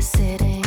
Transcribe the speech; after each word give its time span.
Sitting, 0.00 0.59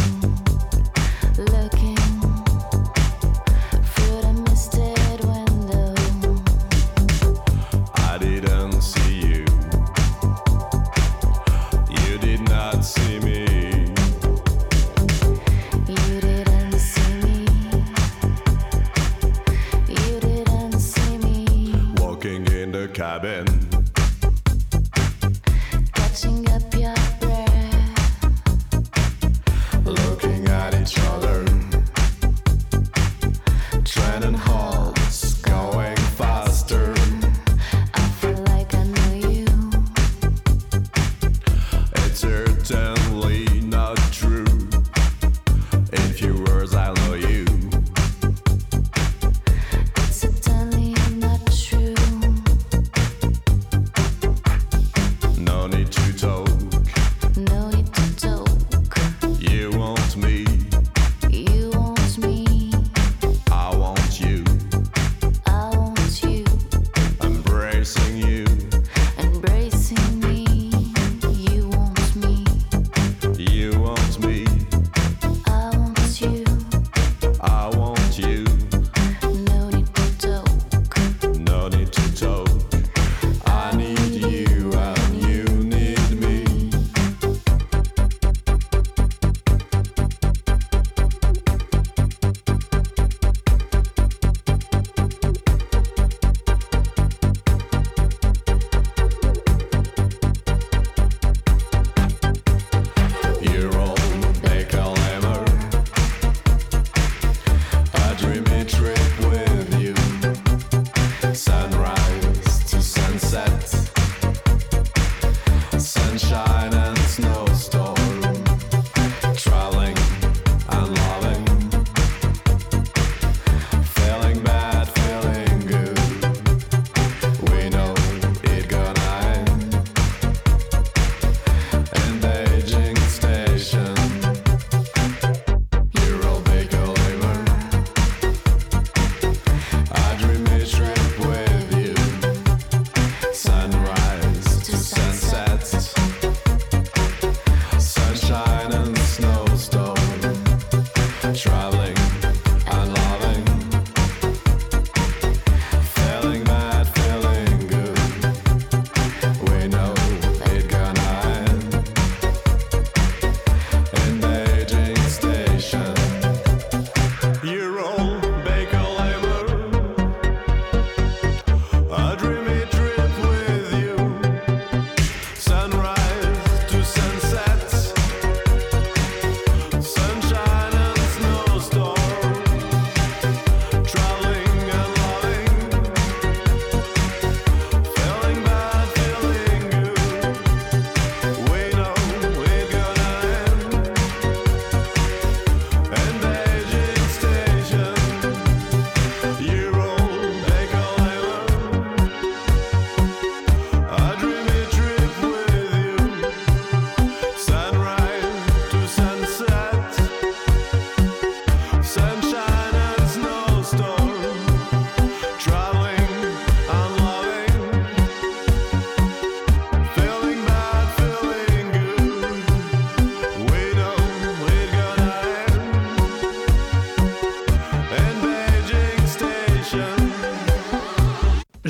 cabin. 23.14 23.63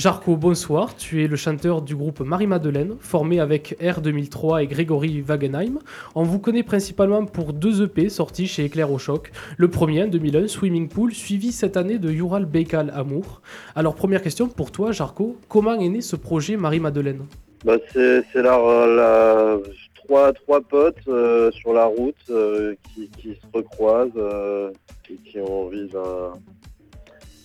Jarko, 0.04 0.36
bonsoir. 0.36 0.98
Tu 0.98 1.24
es 1.24 1.28
le 1.30 1.38
chanteur 1.38 1.82
du 1.82 1.96
groupe 1.96 2.20
Marie-Madeleine, 2.20 2.98
formé 3.00 3.40
avec 3.40 3.78
R 3.82 4.02
2003 4.02 4.62
et 4.64 4.68
Grégory 4.68 5.22
Wagenheim. 5.22 5.80
On 6.14 6.24
vous 6.24 6.40
connaît 6.40 6.62
principalement 6.62 7.24
pour 7.24 7.54
deux 7.54 7.84
EP 7.84 8.10
sortis 8.10 8.48
chez 8.48 8.66
Éclair 8.66 8.92
au 8.92 8.98
Choc. 8.98 9.32
Le 9.56 9.70
premier 9.70 10.04
en 10.04 10.08
2001, 10.08 10.50
Swimming 10.50 10.90
Pool, 10.90 11.14
suivi 11.14 11.54
cette 11.54 11.78
année 11.78 12.00
de 12.00 12.12
Ural 12.12 12.44
Baikal 12.44 12.92
Amour. 12.94 13.42
Alors, 13.78 13.96
première 13.96 14.22
question 14.22 14.50
pour 14.50 14.72
toi, 14.72 14.92
Jarko. 14.92 15.38
Comment 15.48 15.76
est 15.76 15.88
né 15.88 16.02
ce 16.02 16.18
projet 16.18 16.58
Marie-Madeleine? 16.58 17.26
Bah, 17.64 17.78
c'est 17.94 18.26
la, 18.42 19.58
trois, 20.04 20.34
trois 20.34 20.60
potes 20.60 20.98
euh, 21.08 21.50
sur 21.52 21.72
la 21.72 21.86
route 21.86 22.16
euh, 22.30 22.76
qui, 22.94 23.10
qui 23.18 23.36
se 23.36 23.58
recroisent 23.58 24.12
euh, 24.18 24.70
et 25.10 25.16
qui 25.24 25.40
ont 25.40 25.68
envie 25.68 25.88
d'un- 25.88 26.34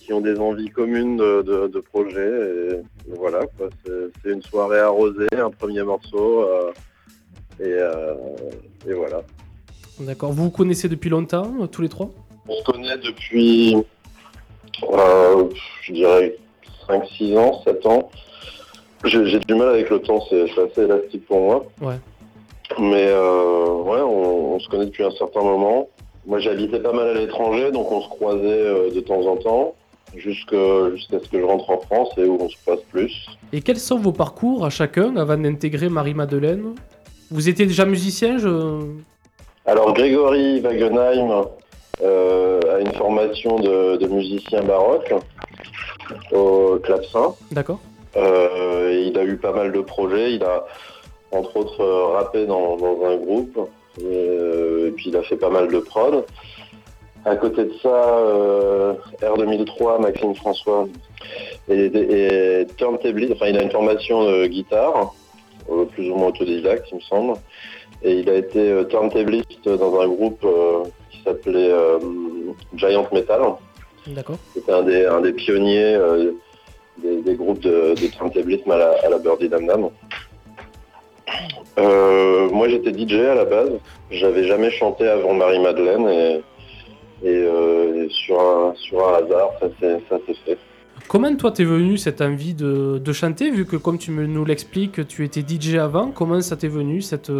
qui 0.09 0.13
ont 0.13 0.21
des 0.21 0.39
envies 0.39 0.69
communes 0.69 1.17
de, 1.17 1.43
de, 1.43 1.67
de 1.67 1.79
projet. 1.81 2.31
Et, 2.71 3.13
voilà, 3.15 3.41
quoi. 3.55 3.69
C'est 3.85 4.31
une 4.31 4.41
soirée 4.41 4.79
arrosée, 4.79 5.27
un 5.37 5.51
premier 5.51 5.83
morceau. 5.83 6.45
euh, 6.45 6.71
et, 7.59 7.65
euh, 7.65 8.15
et 8.89 8.93
voilà. 8.93 9.21
D'accord. 9.99 10.31
Vous 10.31 10.45
vous 10.45 10.49
connaissez 10.49 10.89
depuis 10.89 11.11
longtemps, 11.11 11.53
euh, 11.61 11.67
tous 11.67 11.83
les 11.83 11.89
trois? 11.89 12.09
On 12.47 12.55
se 12.55 12.63
connaît 12.63 12.97
depuis, 12.97 13.75
euh, 14.91 15.43
je 15.83 15.93
dirais, 15.93 16.35
5-6 16.87 17.37
ans, 17.37 17.61
7 17.63 17.85
ans. 17.85 18.09
J'ai 19.05 19.37
du 19.39 19.53
mal 19.53 19.69
avec 19.69 19.91
le 19.91 19.99
temps, 19.99 20.25
c'est 20.27 20.47
c'est 20.55 20.71
assez 20.71 20.81
élastique 20.81 21.27
pour 21.27 21.39
moi. 21.41 21.65
Ouais. 21.81 21.99
Mais 22.79 23.05
euh, 23.09 23.65
ouais, 23.83 24.01
on, 24.01 24.55
on 24.55 24.59
se 24.59 24.67
connaît 24.69 24.85
depuis 24.87 25.03
un 25.03 25.11
certain 25.11 25.43
moment. 25.43 25.87
Moi, 26.25 26.39
j'habitais 26.39 26.79
pas 26.79 26.93
mal 26.93 27.09
à 27.09 27.13
l'étranger, 27.13 27.71
donc 27.71 27.91
on 27.91 28.01
se 28.01 28.09
croisait 28.09 28.41
euh, 28.43 28.89
de 28.89 28.99
temps 29.01 29.21
en 29.27 29.37
temps. 29.37 29.75
Jusqu'à 30.15 30.55
ce 30.55 31.29
que 31.29 31.39
je 31.39 31.43
rentre 31.43 31.69
en 31.69 31.79
France 31.81 32.09
et 32.17 32.25
où 32.25 32.37
on 32.39 32.49
se 32.49 32.55
passe 32.65 32.81
plus. 32.91 33.27
Et 33.53 33.61
quels 33.61 33.79
sont 33.79 33.97
vos 33.97 34.11
parcours 34.11 34.65
à 34.65 34.69
chacun 34.69 35.15
avant 35.15 35.37
d'intégrer 35.37 35.89
Marie-Madeleine? 35.89 36.75
Vous 37.31 37.47
étiez 37.47 37.65
déjà 37.65 37.85
musicien 37.85 38.37
je... 38.37 38.81
Alors 39.65 39.93
Grégory 39.93 40.61
Wagenheim 40.61 41.45
euh, 42.01 42.59
a 42.75 42.79
une 42.79 42.93
formation 42.93 43.59
de, 43.59 43.97
de 43.97 44.07
musicien 44.07 44.63
baroque 44.63 45.13
au 46.31 46.79
clavecin. 46.81 47.35
D'accord. 47.51 47.79
Euh, 48.17 48.91
et 48.91 49.07
il 49.07 49.17
a 49.17 49.23
eu 49.23 49.37
pas 49.37 49.53
mal 49.53 49.71
de 49.71 49.81
projets. 49.81 50.33
Il 50.33 50.43
a 50.43 50.65
entre 51.31 51.57
autres 51.57 51.81
euh, 51.81 52.07
rappé 52.17 52.47
dans, 52.47 52.77
dans 52.77 53.05
un 53.05 53.15
groupe. 53.15 53.59
Euh, 54.03 54.87
et 54.87 54.91
puis 54.91 55.09
il 55.09 55.17
a 55.17 55.23
fait 55.23 55.35
pas 55.35 55.49
mal 55.49 55.67
de 55.67 55.79
prod. 55.79 56.25
À 57.29 57.35
côté 57.35 57.63
de 57.65 57.73
ça, 57.83 57.89
euh, 57.89 58.93
R2003, 59.21 60.01
Maxime 60.01 60.33
François 60.33 60.87
est, 61.69 61.95
est 61.95 62.75
turntabliste. 62.75 63.33
Enfin, 63.33 63.45
il 63.49 63.57
a 63.59 63.61
une 63.61 63.69
formation 63.69 64.23
de 64.23 64.47
guitare, 64.47 65.13
euh, 65.69 65.85
plus 65.85 66.09
ou 66.09 66.15
moins 66.15 66.29
autodidacte, 66.29 66.87
il 66.91 66.95
me 66.95 67.01
semble. 67.01 67.33
Et 68.01 68.13
il 68.13 68.29
a 68.31 68.33
été 68.33 68.71
euh, 68.71 68.83
turntabliste 68.85 69.69
dans 69.69 69.99
un 70.01 70.07
groupe 70.07 70.43
euh, 70.43 70.85
qui 71.11 71.21
s'appelait 71.21 71.71
Giant 72.73 73.07
Metal. 73.11 73.41
D'accord. 74.07 74.37
C'était 74.55 74.71
un 74.71 74.81
des, 74.81 75.05
un 75.05 75.21
des 75.21 75.33
pionniers 75.33 75.99
des, 76.97 77.21
des 77.21 77.35
groupes 77.35 77.59
de, 77.59 77.93
de 77.93 78.07
turntablisme 78.07 78.71
à 78.71 78.77
la, 78.77 78.89
à 79.03 79.09
la 79.09 79.19
Birdie 79.19 79.49
Dam 79.49 79.67
Dam. 79.67 79.89
Moi 81.77 82.67
j'étais 82.69 82.91
DJ 82.91 83.13
à 83.19 83.35
la 83.35 83.45
base, 83.45 83.71
j'avais 84.09 84.45
jamais 84.45 84.71
chanté 84.71 85.07
avant 85.07 85.33
Marie-Madeleine 85.35 86.09
et, 86.09 86.41
et, 87.23 87.27
euh, 87.27 88.05
et 88.05 88.09
sur, 88.09 88.39
un, 88.39 88.73
sur 88.75 89.07
un 89.07 89.13
hasard 89.23 89.51
ça 89.59 89.67
s'est 89.79 90.35
fait. 90.45 90.57
Comment 91.07 91.35
toi 91.35 91.51
t'es 91.51 91.63
venu 91.63 91.97
cette 91.97 92.21
envie 92.21 92.53
de, 92.53 92.99
de 92.99 93.13
chanter 93.13 93.49
vu 93.49 93.65
que 93.65 93.75
comme 93.75 93.97
tu 93.97 94.11
me, 94.11 94.25
nous 94.25 94.45
l'expliques 94.45 95.07
tu 95.07 95.25
étais 95.25 95.41
DJ 95.41 95.75
avant 95.75 96.11
Comment 96.11 96.41
ça 96.41 96.55
t'est 96.55 96.67
venu 96.67 97.01
cette, 97.01 97.31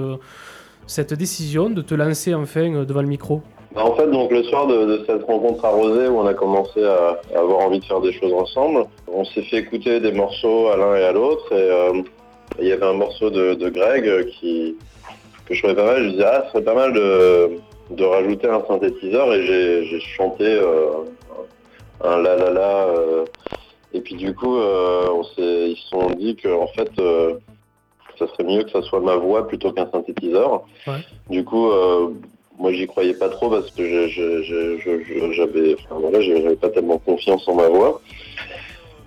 cette 0.87 1.13
décision 1.13 1.69
de 1.69 1.81
te 1.81 1.93
lancer 1.93 2.33
enfin 2.33 2.83
devant 2.83 3.01
le 3.01 3.07
micro? 3.07 3.41
Bah, 3.75 3.85
en 3.85 3.93
fait 3.95 4.09
donc 4.09 4.31
le 4.31 4.41
soir 4.43 4.65
de, 4.65 4.85
de 4.85 5.03
cette 5.05 5.23
rencontre 5.25 5.63
à 5.63 5.69
Rosé 5.69 6.07
où 6.07 6.19
on 6.19 6.25
a 6.25 6.33
commencé 6.33 6.83
à, 6.83 7.19
à 7.35 7.39
avoir 7.39 7.59
envie 7.59 7.79
de 7.79 7.85
faire 7.85 8.01
des 8.01 8.11
choses 8.13 8.33
ensemble, 8.33 8.85
on 9.07 9.23
s'est 9.25 9.43
fait 9.43 9.57
écouter 9.57 9.99
des 9.99 10.11
morceaux 10.11 10.69
à 10.69 10.77
l'un 10.77 10.95
et 10.95 11.03
à 11.03 11.11
l'autre 11.11 11.51
et 11.51 11.69
euh, 11.69 12.01
il 12.59 12.67
y 12.67 12.71
avait 12.71 12.85
un 12.85 12.93
morceau 12.93 13.29
de, 13.29 13.53
de 13.53 13.69
Greg 13.69 14.07
euh, 14.07 14.23
qui, 14.23 14.75
que 15.45 15.53
je 15.53 15.59
trouvais 15.59 15.75
pas 15.75 15.85
mal, 15.85 16.03
je 16.03 16.09
disais 16.09 16.23
ah 16.25 16.43
ce 16.45 16.51
serait 16.53 16.63
pas 16.63 16.73
mal 16.73 16.93
de, 16.93 17.51
de 17.89 18.03
rajouter 18.03 18.47
un 18.47 18.63
synthétiseur 18.65 19.33
et 19.33 19.43
j'ai 19.85 19.99
chanté 19.99 20.45
euh, 20.45 21.05
un 22.03 22.17
la 22.21 22.35
la 22.35 22.51
la 22.51 22.85
euh, 22.85 23.25
et 23.93 24.01
puis 24.01 24.15
du 24.15 24.33
coup 24.33 24.57
euh, 24.57 25.07
on 25.09 25.23
ils 25.37 25.75
se 25.75 25.89
sont 25.89 26.11
dit 26.11 26.35
que 26.35 26.49
en 26.49 26.67
fait 26.67 26.91
ça 28.17 28.27
serait 28.27 28.43
mieux 28.43 28.63
que 28.63 28.71
ça 28.71 28.81
soit 28.83 28.99
ma 28.99 29.15
voix 29.15 29.47
plutôt 29.47 29.71
qu'un 29.71 29.89
synthétiseur. 29.89 30.63
Ouais. 30.85 30.99
Du 31.29 31.43
coup 31.43 31.71
moi 32.57 32.73
j'y 32.73 32.85
croyais 32.87 33.13
pas 33.13 33.29
trop 33.29 33.49
parce 33.49 33.71
que 33.71 34.07
j'avais 34.07 35.75
enfin, 35.75 35.95
voilà, 35.99 36.21
j'avais 36.21 36.55
pas 36.55 36.69
tellement 36.69 36.97
confiance 36.99 37.47
en 37.47 37.55
ma 37.55 37.69
voix. 37.69 38.01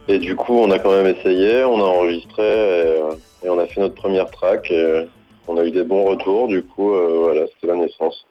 Et 0.08 0.18
du 0.18 0.34
coup 0.34 0.54
on 0.54 0.70
a 0.70 0.78
quand 0.78 0.90
même 0.90 1.14
essayé, 1.14 1.62
on 1.64 1.78
a 1.78 1.84
enregistré 1.84 2.42
et, 2.42 3.46
et 3.46 3.50
on 3.50 3.58
a 3.58 3.66
fait 3.66 3.80
notre 3.80 3.94
première 3.94 4.30
track 4.30 4.70
et 4.70 5.06
on 5.48 5.56
a 5.56 5.64
eu 5.64 5.70
des 5.70 5.82
bons 5.82 6.04
retours, 6.04 6.48
du 6.48 6.62
coup 6.62 6.94
euh, 6.94 7.18
voilà, 7.20 7.46
c'était 7.46 7.68
la 7.68 7.76
naissance. 7.76 8.26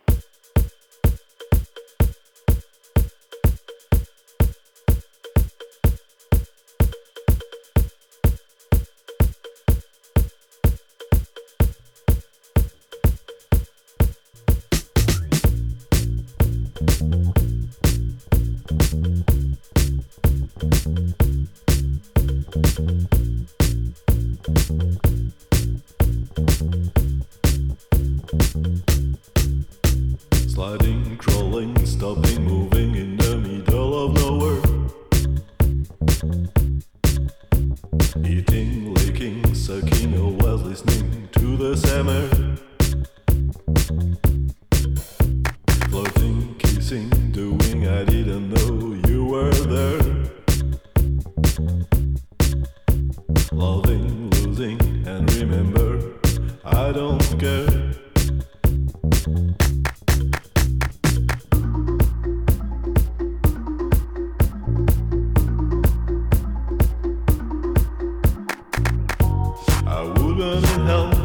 run 70.41 70.65
and 70.65 70.87
help. 70.87 71.20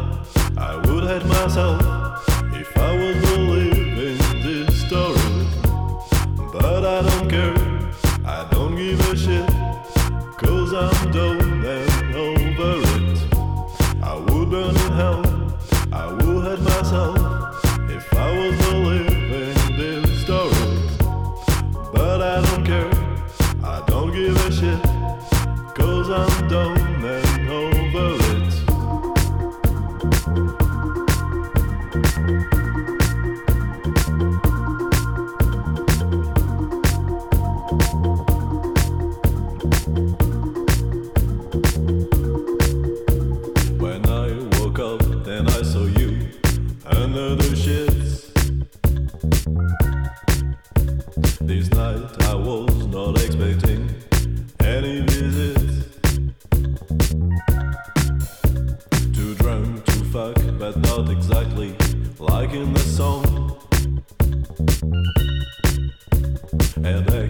Headache 66.87 67.26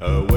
away. 0.00 0.35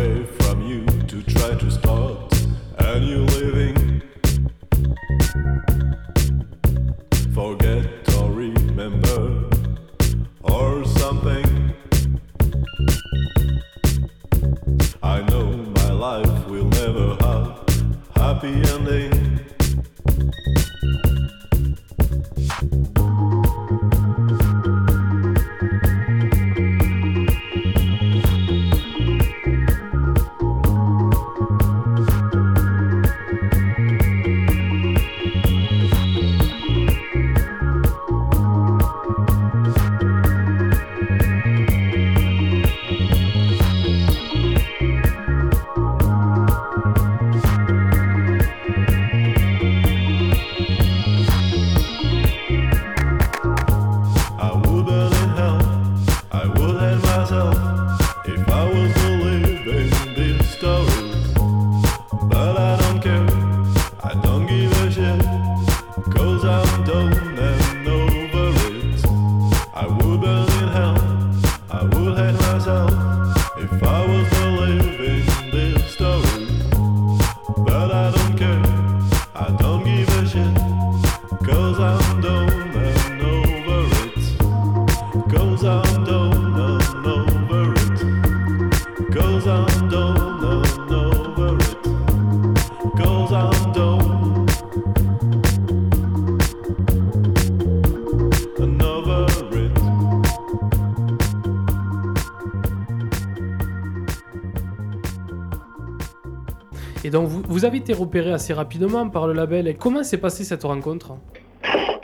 Vous, 107.59 107.65
avez 107.65 107.79
été 107.79 107.91
repéré 107.91 108.31
assez 108.31 108.53
rapidement 108.53 109.09
par 109.09 109.27
le 109.27 109.33
label. 109.33 109.67
Et 109.67 109.73
comment 109.73 110.01
s'est 110.01 110.17
passée 110.17 110.45
cette 110.45 110.63
rencontre 110.63 111.15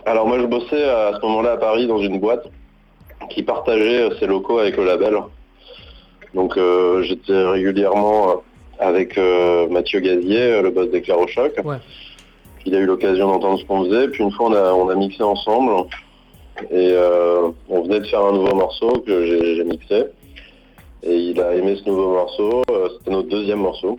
Alors 0.05 0.27
moi 0.27 0.37
je 0.37 0.45
bossais 0.45 0.83
à 0.83 1.13
ce 1.15 1.25
moment-là 1.25 1.53
à 1.53 1.57
Paris 1.57 1.87
dans 1.87 1.99
une 1.99 2.19
boîte 2.19 2.45
qui 3.29 3.41
partageait 3.41 4.01
euh, 4.01 4.15
ses 4.19 4.27
locaux 4.27 4.59
avec 4.59 4.75
le 4.75 4.83
label. 4.83 5.15
Donc 6.33 6.57
euh, 6.57 7.03
j'étais 7.03 7.41
régulièrement 7.41 8.31
euh, 8.31 8.33
avec 8.79 9.17
euh, 9.17 9.69
Mathieu 9.69 10.01
Gazier, 10.01 10.61
le 10.61 10.71
boss 10.71 10.91
d'Éclair 10.91 11.19
au 11.19 11.27
choc. 11.27 11.53
Ouais. 11.63 11.77
Il 12.65 12.75
a 12.75 12.79
eu 12.79 12.85
l'occasion 12.85 13.29
d'entendre 13.29 13.57
ce 13.57 13.63
qu'on 13.63 13.85
faisait, 13.85 14.09
puis 14.09 14.25
une 14.25 14.31
fois 14.31 14.47
on 14.47 14.53
a, 14.53 14.73
on 14.73 14.89
a 14.89 14.95
mixé 14.95 15.23
ensemble 15.23 15.71
et 16.69 16.91
euh, 16.91 17.47
on 17.69 17.81
venait 17.83 18.01
de 18.01 18.07
faire 18.07 18.25
un 18.25 18.33
nouveau 18.33 18.55
morceau 18.55 18.91
que 19.07 19.25
j'ai 19.25 19.63
mixé. 19.63 20.03
Et 21.03 21.15
il 21.15 21.39
a 21.39 21.55
aimé 21.55 21.77
ce 21.81 21.89
nouveau 21.89 22.11
morceau, 22.11 22.61
c'était 22.97 23.11
notre 23.11 23.29
deuxième 23.29 23.59
morceau. 23.59 23.97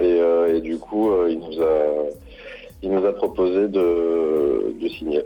Et, 0.00 0.20
euh, 0.20 0.56
et 0.56 0.60
du 0.60 0.78
coup 0.78 1.10
euh, 1.10 1.28
il, 1.30 1.38
nous 1.38 1.62
a, 1.62 1.76
il 2.82 2.90
nous 2.90 3.04
a 3.04 3.12
proposé 3.12 3.68
de, 3.68 4.74
de 4.80 4.88
signer. 4.88 5.22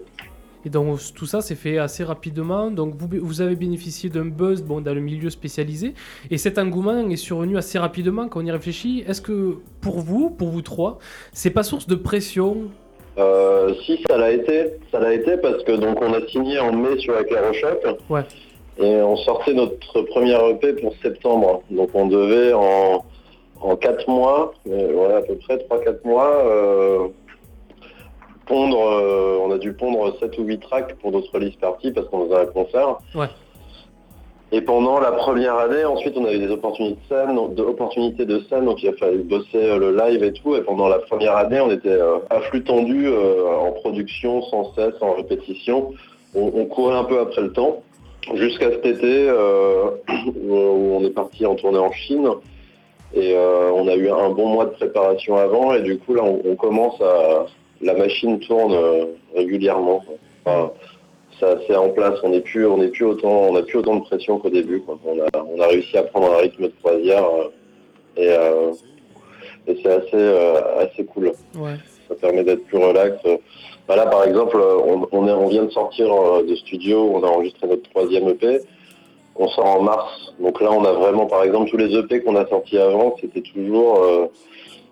Et 0.67 0.71
donc 0.71 0.99
tout 1.15 1.27
ça 1.27 1.43
s'est 1.43 1.55
fait 1.55 1.79
assez 1.79 2.05
rapidement. 2.05 2.71
Donc 2.71 2.95
vous, 2.97 3.09
vous 3.21 3.41
avez 3.43 3.55
bénéficié 3.55 4.09
d'un 4.09 4.25
buzz 4.25 4.63
bon, 4.63 4.81
dans 4.81 4.95
le 4.95 5.01
milieu 5.01 5.31
spécialisé. 5.31 5.95
Et 6.31 6.39
cet 6.39 6.59
engouement 6.59 7.09
est 7.11 7.17
survenu 7.17 7.57
assez 7.59 7.79
rapidement 7.79 8.29
quand 8.29 8.41
on 8.41 8.47
y 8.47 8.51
réfléchit. 8.51 9.05
Est-ce 9.07 9.21
que 9.21 9.59
pour 9.81 10.01
vous, 10.01 10.31
pour 10.31 10.49
vous 10.49 10.63
trois, 10.63 10.99
c'est 11.33 11.51
pas 11.51 11.63
source 11.63 11.87
de 11.87 11.95
pression? 11.95 12.71
Euh, 13.19 13.75
si 13.85 14.03
ça 14.09 14.17
l'a 14.17 14.33
été, 14.33 14.73
ça 14.91 14.99
l'a 14.99 15.13
été 15.13 15.37
parce 15.37 15.63
que 15.63 15.73
donc 15.73 16.01
on 16.01 16.13
a 16.15 16.27
signé 16.27 16.59
en 16.59 16.73
mai 16.73 16.99
sur 16.99 17.19
Éclair 17.19 17.43
au 17.49 17.53
choc. 17.53 17.99
Ouais. 18.09 18.23
Et 18.79 18.97
on 19.03 19.17
sortait 19.19 19.53
notre 19.53 20.03
première 20.03 20.49
EP 20.49 20.73
pour 20.73 20.95
septembre. 21.03 21.63
Donc 21.71 21.91
on 21.95 22.07
devait 22.07 22.53
en, 22.55 23.05
en 23.65 23.77
4 23.77 24.09
mois, 24.09 24.53
euh, 24.69 24.93
ouais, 24.93 25.15
à 25.15 25.23
peu 25.23 25.37
près 25.37 25.57
3-4 25.57 26.05
mois, 26.05 26.31
euh, 26.45 27.09
pondre, 28.47 28.79
euh, 28.79 29.39
on 29.43 29.51
a 29.53 29.59
dû 29.59 29.73
pondre 29.73 30.15
7 30.21 30.39
ou 30.39 30.43
8 30.45 30.59
tracks 30.61 30.95
pour 30.97 31.13
notre 31.13 31.33
release 31.33 31.57
party 31.57 31.91
parce 31.93 32.07
qu'on 32.09 32.27
faisait 32.27 32.43
un 32.43 32.47
concert. 32.47 32.99
Ouais. 33.15 33.29
Et 34.53 34.61
pendant 34.61 35.01
la 35.01 35.13
première 35.13 35.57
année, 35.57 35.85
ensuite 35.87 36.15
on 36.19 36.27
a 36.27 36.33
eu 36.33 36.39
des 36.39 36.51
opportunités 36.51 37.01
de 37.09 37.17
scène, 37.17 37.35
donc- 37.35 37.55
de, 37.55 37.63
opportunités 37.63 38.27
de 38.27 38.41
scène, 38.51 38.67
donc 38.67 38.83
il 38.83 38.91
a 38.91 38.93
fallu 38.93 39.23
bosser 39.23 39.47
euh, 39.55 39.79
le 39.79 39.97
live 39.97 40.23
et 40.23 40.33
tout. 40.35 40.55
Et 40.57 40.61
pendant 40.61 40.89
la 40.89 40.99
première 40.99 41.35
année, 41.35 41.61
on 41.61 41.71
était 41.71 41.99
à 42.29 42.41
flux 42.43 42.63
tendu, 42.65 43.09
en 43.09 43.73
production, 43.73 44.43
sans 44.43 44.75
cesse, 44.75 44.95
en 45.01 45.15
répétition. 45.15 45.93
On, 46.35 46.53
on 46.55 46.67
courait 46.67 46.97
un 46.97 47.05
peu 47.05 47.19
après 47.19 47.41
le 47.41 47.53
temps, 47.53 47.83
jusqu'à 48.35 48.71
cet 48.71 48.85
été 48.85 49.33
où 50.47 50.55
on 50.55 51.03
est 51.03 51.15
parti 51.15 51.47
en 51.47 51.55
tournée 51.55 51.79
en 51.79 51.93
Chine. 51.93 52.29
Et 53.15 53.35
euh, 53.35 53.71
on 53.73 53.87
a 53.89 53.95
eu 53.95 54.09
un 54.11 54.31
bon 54.31 54.49
mois 54.49 54.65
de 54.67 54.71
préparation 54.73 55.37
avant, 55.37 55.73
et 55.75 55.83
du 55.83 55.99
coup 55.99 56.15
là 56.15 56.23
on, 56.25 56.41
on 56.45 56.57
commence 56.57 57.01
à... 57.01 57.47
La 57.81 57.93
machine 57.93 58.39
tourne 58.41 58.73
euh, 58.73 59.05
régulièrement. 59.37 60.03
Enfin, 60.45 60.71
ça 61.39 61.59
c'est 61.67 61.77
en 61.77 61.91
place, 61.91 62.19
on 62.23 62.31
n'est 62.31 62.41
plus, 62.41 62.67
on 62.67 62.79
n'est 62.79 62.89
plus 62.89 63.05
autant, 63.05 63.49
on 63.49 63.53
n'a 63.53 63.63
plus 63.63 63.79
autant 63.79 63.97
de 63.97 64.05
pression 64.05 64.39
qu'au 64.39 64.49
début. 64.49 64.81
quoi. 64.81 64.97
On, 65.05 65.19
a, 65.21 65.45
on 65.45 65.61
a 65.61 65.67
réussi 65.67 65.99
à 65.99 66.05
prendre 66.05 66.33
un 66.33 66.39
rythme 66.39 66.63
de 66.63 66.73
croisière 66.81 67.25
euh, 68.17 68.73
et, 69.67 69.71
et 69.71 69.77
c'est 69.83 69.93
assez, 69.93 70.25
assez 70.79 71.05
cool. 71.05 71.33
Ouais. 71.59 71.75
Ça 72.09 72.15
permet 72.15 72.45
d'être 72.45 72.65
plus 72.65 72.79
relax. 72.79 73.19
Bah 73.87 73.97
là 73.97 74.07
par 74.07 74.25
exemple, 74.25 74.57
on, 74.57 75.07
on, 75.13 75.29
est, 75.29 75.33
on 75.33 75.49
vient 75.49 75.65
de 75.65 75.71
sortir 75.71 76.07
de 76.43 76.55
studio, 76.55 77.11
on 77.13 77.23
a 77.23 77.27
enregistré 77.27 77.67
notre 77.67 77.91
troisième 77.91 78.29
EP. 78.29 78.61
On 79.37 79.49
sort 79.49 79.67
en 79.67 79.83
mars, 79.83 80.33
donc 80.39 80.61
là 80.61 80.71
on 80.71 80.85
a 80.85 80.93
vraiment, 80.93 81.27
par 81.27 81.43
exemple, 81.43 81.71
tous 81.71 81.77
les 81.77 81.95
EP 81.97 82.23
qu'on 82.23 82.37
a 82.37 82.47
sortis 82.47 82.79
avant, 82.79 83.17
c'était 83.21 83.41
toujours 83.41 84.03
euh, 84.05 84.27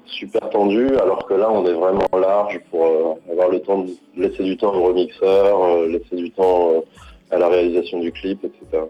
super 0.07 0.51
tendu, 0.51 0.97
alors 0.97 1.27
que 1.27 1.35
là 1.35 1.49
on 1.51 1.65
est 1.65 1.73
vraiment 1.73 2.09
large 2.13 2.61
pour 2.71 2.85
euh, 2.85 3.33
avoir 3.33 3.49
le 3.49 3.61
temps 3.61 3.79
de 3.79 3.93
laisser 4.17 4.43
du 4.43 4.57
temps 4.57 4.75
au 4.75 4.85
remixeur, 4.89 5.65
euh, 5.65 5.87
laisser 5.87 6.17
du 6.17 6.31
temps 6.33 6.85
à 7.31 7.39
la 7.39 7.49
réalisation 7.49 8.01
du 8.01 8.11
clip, 8.11 8.45
etc. 8.45 8.85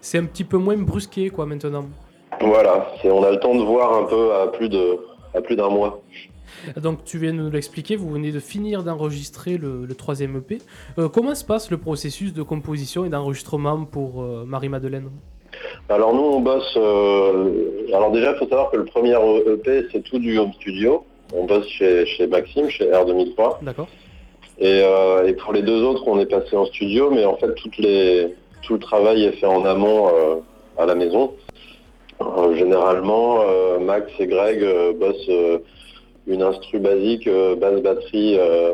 C'est 0.00 0.18
un 0.18 0.24
petit 0.24 0.44
peu 0.44 0.56
moins 0.56 0.76
brusqué 0.76 1.30
quoi 1.30 1.46
maintenant. 1.46 1.86
Voilà, 2.40 2.86
on 3.04 3.22
a 3.22 3.30
le 3.30 3.38
temps 3.38 3.54
de 3.54 3.64
voir 3.64 3.94
un 3.94 4.04
peu 4.04 4.34
à 4.34 4.46
plus 4.48 4.68
de 4.68 4.98
à 5.34 5.40
plus 5.40 5.56
d'un 5.56 5.68
mois. 5.68 6.00
Donc 6.76 7.04
tu 7.04 7.18
viens 7.18 7.32
de 7.32 7.38
nous 7.38 7.50
l'expliquer, 7.50 7.96
vous 7.96 8.10
venez 8.10 8.32
de 8.32 8.40
finir 8.40 8.82
d'enregistrer 8.82 9.56
le, 9.58 9.84
le 9.86 9.94
troisième 9.94 10.36
EP. 10.36 10.58
Euh, 10.98 11.08
comment 11.08 11.34
se 11.34 11.44
passe 11.44 11.70
le 11.70 11.78
processus 11.78 12.32
de 12.32 12.42
composition 12.42 13.04
et 13.04 13.08
d'enregistrement 13.08 13.84
pour 13.84 14.22
euh, 14.22 14.44
Marie-Madeleine? 14.46 15.10
Alors 15.88 16.14
nous 16.14 16.22
on 16.22 16.40
bosse. 16.40 16.74
euh, 16.76 17.86
alors 17.94 18.10
déjà 18.12 18.32
il 18.32 18.38
faut 18.38 18.48
savoir 18.48 18.70
que 18.70 18.76
le 18.76 18.84
premier 18.84 19.14
EP 19.46 19.86
c'est 19.92 20.02
tout 20.02 20.18
du 20.18 20.38
home 20.38 20.52
studio. 20.54 21.04
On 21.34 21.44
bosse 21.44 21.66
chez, 21.68 22.06
chez 22.06 22.26
Maxime, 22.26 22.68
chez 22.68 22.86
R2003. 22.90 23.62
D'accord 23.62 23.88
Et, 24.58 24.80
et 25.26 25.32
pour 25.34 25.52
les 25.52 25.62
deux 25.62 25.82
autres 25.82 26.02
on 26.06 26.18
est 26.20 26.26
passé 26.26 26.56
en 26.56 26.66
studio, 26.66 27.10
mais 27.10 27.24
en 27.24 27.36
fait 27.36 27.52
toutes 27.54 27.78
les, 27.78 28.34
tout 28.62 28.74
le 28.74 28.78
travail 28.80 29.24
est 29.24 29.32
fait 29.32 29.46
en 29.46 29.64
amont 29.64 30.08
à 30.78 30.86
la 30.86 30.94
maison. 30.94 31.32
Généralement 32.54 33.40
Max 33.80 34.10
et 34.18 34.26
Greg 34.26 34.64
bossent 34.98 35.30
une 36.26 36.42
instru 36.42 36.78
basique, 36.78 37.26
euh, 37.26 37.54
basse 37.56 37.80
batterie, 37.80 38.36
euh, 38.38 38.72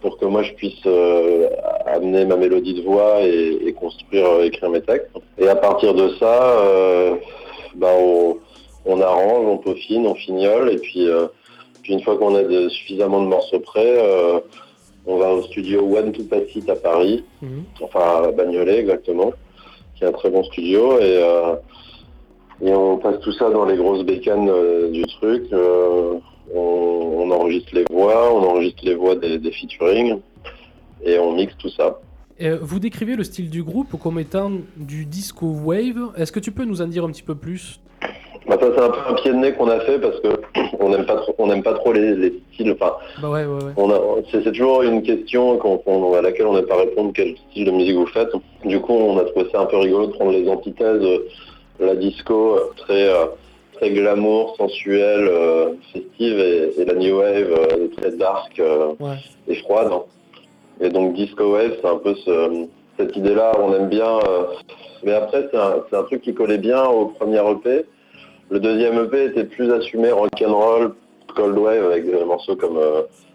pour 0.00 0.18
que 0.18 0.26
moi 0.26 0.42
je 0.42 0.52
puisse 0.54 0.80
euh, 0.86 1.48
amener 1.86 2.26
ma 2.26 2.36
mélodie 2.36 2.74
de 2.74 2.82
voix 2.82 3.22
et, 3.22 3.58
et 3.66 3.72
construire, 3.72 4.40
écrire 4.42 4.68
mes 4.70 4.82
textes. 4.82 5.08
Et 5.38 5.48
à 5.48 5.56
partir 5.56 5.94
de 5.94 6.10
ça, 6.20 6.56
bah, 7.76 7.88
on, 7.98 8.36
on 8.84 9.00
arrange, 9.00 9.46
on 9.46 9.56
peaufine, 9.58 10.06
on 10.06 10.14
fignole, 10.14 10.70
et 10.70 10.76
puis, 10.76 11.08
puis 11.82 11.94
une 11.94 12.02
fois 12.02 12.18
qu'on 12.18 12.34
a 12.34 12.42
de- 12.42 12.68
suffisamment 12.68 13.22
de 13.22 13.28
morceaux 13.28 13.60
prêts, 13.60 13.98
on 15.06 15.16
va 15.16 15.32
au 15.32 15.42
studio 15.44 15.80
One 15.96 16.12
to 16.12 16.24
Pass 16.24 16.54
It 16.54 16.68
à 16.68 16.76
Paris, 16.76 17.24
Mhm. 17.42 17.64
enfin 17.82 18.24
à 18.24 18.32
Bagnolet 18.32 18.78
exactement, 18.80 19.32
qui 19.96 20.04
est 20.04 20.06
un 20.08 20.12
très 20.12 20.28
bon 20.30 20.44
studio, 20.44 20.98
et, 20.98 21.22
euh, 21.22 21.54
et 22.62 22.74
on 22.74 22.98
passe 22.98 23.20
tout 23.20 23.32
ça 23.32 23.48
dans 23.50 23.64
les 23.64 23.76
grosses 23.76 24.04
bécanes 24.04 24.48
euh, 24.50 24.90
du 24.90 25.02
truc. 25.06 25.44
euh, 25.54 26.14
on, 26.52 26.58
on 26.58 27.30
enregistre 27.30 27.74
les 27.74 27.84
voix, 27.90 28.32
on 28.34 28.42
enregistre 28.42 28.84
les 28.84 28.94
voix 28.94 29.14
des, 29.14 29.38
des 29.38 29.52
featuring, 29.52 30.18
et 31.04 31.18
on 31.18 31.34
mixe 31.34 31.56
tout 31.58 31.70
ça. 31.70 32.00
Euh, 32.40 32.58
vous 32.60 32.80
décrivez 32.80 33.14
le 33.14 33.22
style 33.22 33.48
du 33.48 33.62
groupe 33.62 33.96
comme 34.02 34.18
étant 34.18 34.50
du 34.76 35.04
disco 35.06 35.46
wave. 35.46 36.12
Est-ce 36.16 36.32
que 36.32 36.40
tu 36.40 36.50
peux 36.50 36.64
nous 36.64 36.82
en 36.82 36.86
dire 36.86 37.04
un 37.04 37.10
petit 37.10 37.22
peu 37.22 37.36
plus? 37.36 37.80
Bah, 38.46 38.58
ça 38.60 38.66
c'est 38.74 38.82
un 38.82 38.90
peu 38.90 38.98
un 39.08 39.14
pied 39.14 39.30
de 39.30 39.36
nez 39.36 39.52
qu'on 39.52 39.68
a 39.68 39.80
fait 39.80 39.98
parce 39.98 40.20
que 40.20 40.28
on 40.80 40.90
n'aime 40.90 41.06
pas 41.06 41.16
trop, 41.16 41.34
on 41.38 41.46
n'aime 41.46 41.62
pas 41.62 41.74
trop 41.74 41.92
les, 41.92 42.14
les 42.14 42.42
styles. 42.52 42.72
Enfin, 42.72 42.94
Bah 43.22 43.30
ouais, 43.30 43.44
ouais, 43.46 44.24
c'est, 44.30 44.42
toujours 44.42 44.82
une 44.82 45.02
question 45.02 45.58
à 46.14 46.22
laquelle 46.22 46.46
on 46.46 46.54
n'a 46.54 46.62
pas 46.62 46.76
répondre 46.76 47.12
quel 47.14 47.36
style 47.50 47.64
de 47.64 47.70
musique 47.70 47.96
vous 47.96 48.06
faites. 48.06 48.30
Du 48.64 48.80
coup, 48.80 48.92
on 48.92 49.18
a 49.18 49.24
trouvé 49.24 49.46
ça 49.50 49.60
un 49.60 49.66
peu 49.66 49.78
rigolo 49.78 50.08
de 50.08 50.12
prendre 50.12 50.32
les 50.32 50.48
antithèses, 50.48 51.02
euh, 51.02 51.18
la 51.80 51.94
disco 51.94 52.56
euh, 52.56 52.72
très 52.76 53.08
euh, 53.08 53.26
très 53.74 53.90
glamour, 53.90 54.54
sensuelle, 54.56 55.28
euh, 55.28 55.70
festive, 55.92 56.38
et, 56.38 56.80
et 56.80 56.84
la 56.84 56.94
new 56.94 57.18
wave 57.18 57.52
euh, 57.52 57.88
très 57.96 58.12
dark 58.12 58.58
euh, 58.60 58.92
Ouais. 59.00 59.16
et 59.48 59.54
froide. 59.56 59.90
Et 60.80 60.88
donc 60.88 61.14
disco 61.14 61.52
wave, 61.52 61.72
c'est 61.80 61.88
un 61.88 61.96
peu 61.98 62.14
ce- 62.14 62.66
cette 62.98 63.16
idée-là, 63.16 63.52
on 63.60 63.72
aime 63.74 63.88
bien. 63.88 64.18
mais 65.02 65.12
après, 65.12 65.48
c'est 65.50 65.96
un, 65.96 66.02
truc 66.04 66.22
qui 66.22 66.32
collait 66.34 66.58
bien 66.58 66.84
au 66.84 67.06
premier 67.06 67.40
EP. 67.50 67.84
Le 68.50 68.60
deuxième 68.60 68.98
EP 69.04 69.24
était 69.26 69.44
plus 69.44 69.72
assumé 69.72 70.10
rock'n'roll, 70.12 70.94
cold 71.34 71.58
wave 71.58 71.84
avec 71.84 72.06
des 72.06 72.24
morceaux 72.24 72.56
comme 72.56 72.78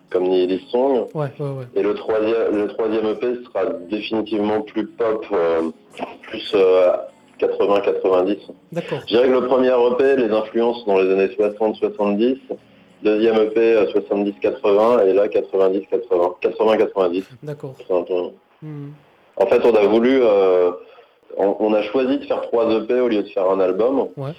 comme 0.09 0.23
Nihilist 0.23 0.67
Song. 0.69 1.05
Ouais, 1.13 1.27
ouais, 1.39 1.45
ouais. 1.45 1.65
Et 1.75 1.83
le 1.83 1.93
troisième, 1.93 2.55
le 2.55 2.67
troisième 2.69 3.05
EP 3.05 3.43
sera 3.45 3.65
définitivement 3.91 4.61
plus 4.61 4.87
pop, 4.87 5.23
euh, 5.31 5.69
plus 6.23 6.51
euh, 6.55 6.93
80-90. 7.39 8.37
D'accord. 8.71 8.99
Je 9.01 9.05
dirais 9.07 9.27
que 9.27 9.33
le 9.33 9.47
premier 9.47 9.69
EP, 9.69 10.15
les 10.17 10.31
influences 10.31 10.85
dans 10.85 10.97
les 10.99 11.11
années 11.11 11.27
60-70, 11.27 12.37
deuxième 13.03 13.37
EP 13.37 13.57
euh, 13.59 13.85
70-80 13.93 15.07
et 15.07 15.13
là 15.13 15.27
90-80, 15.27 16.33
80-90. 16.41 17.23
D'accord. 17.43 17.75
Mhm. 18.61 18.91
En 19.37 19.45
fait, 19.45 19.61
on 19.65 19.73
a 19.75 19.85
voulu, 19.87 20.19
euh, 20.21 20.71
on, 21.37 21.55
on 21.59 21.73
a 21.73 21.81
choisi 21.83 22.17
de 22.19 22.25
faire 22.25 22.41
trois 22.41 22.69
EP 22.71 22.93
au 22.99 23.07
lieu 23.07 23.23
de 23.23 23.29
faire 23.29 23.49
un 23.49 23.59
album. 23.59 24.09
Ouais. 24.17 24.31